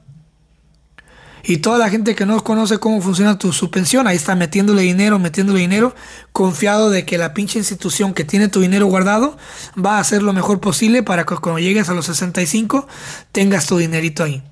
[1.44, 4.82] Y toda la gente que no conoce cómo funciona tu, su pensión, ahí está metiéndole
[4.82, 5.96] dinero, metiéndole dinero,
[6.32, 9.38] confiado de que la pinche institución que tiene tu dinero guardado
[9.78, 12.88] va a hacer lo mejor posible para que cuando llegues a los 65
[13.32, 14.44] tengas tu dinerito ahí.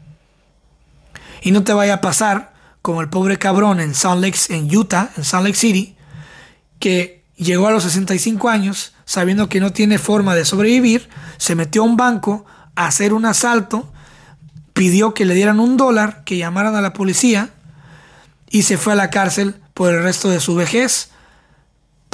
[1.42, 5.12] Y no te vaya a pasar como el pobre cabrón en Salt Lake, en Utah,
[5.18, 5.96] en Salt Lake City,
[6.80, 11.82] que llegó a los 65 años sabiendo que no tiene forma de sobrevivir, se metió
[11.82, 13.92] a un banco a hacer un asalto,
[14.78, 17.50] pidió que le dieran un dólar, que llamaran a la policía
[18.50, 21.10] y se fue a la cárcel por el resto de su vejez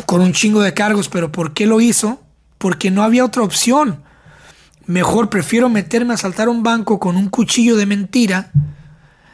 [0.05, 1.09] con un chingo de cargos.
[1.09, 2.22] Pero ¿por qué lo hizo?
[2.57, 4.01] Porque no había otra opción.
[4.86, 8.51] Mejor prefiero meterme a saltar un banco con un cuchillo de mentira,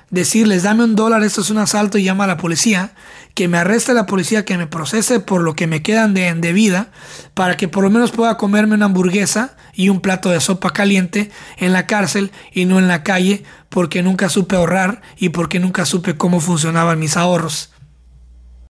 [0.09, 2.93] decirles dame un dólar, esto es un asalto y llama a la policía,
[3.33, 6.53] que me arreste la policía, que me procese por lo que me quedan de, de
[6.53, 6.91] vida,
[7.33, 11.31] para que por lo menos pueda comerme una hamburguesa y un plato de sopa caliente
[11.57, 15.85] en la cárcel y no en la calle, porque nunca supe ahorrar y porque nunca
[15.85, 17.71] supe cómo funcionaban mis ahorros.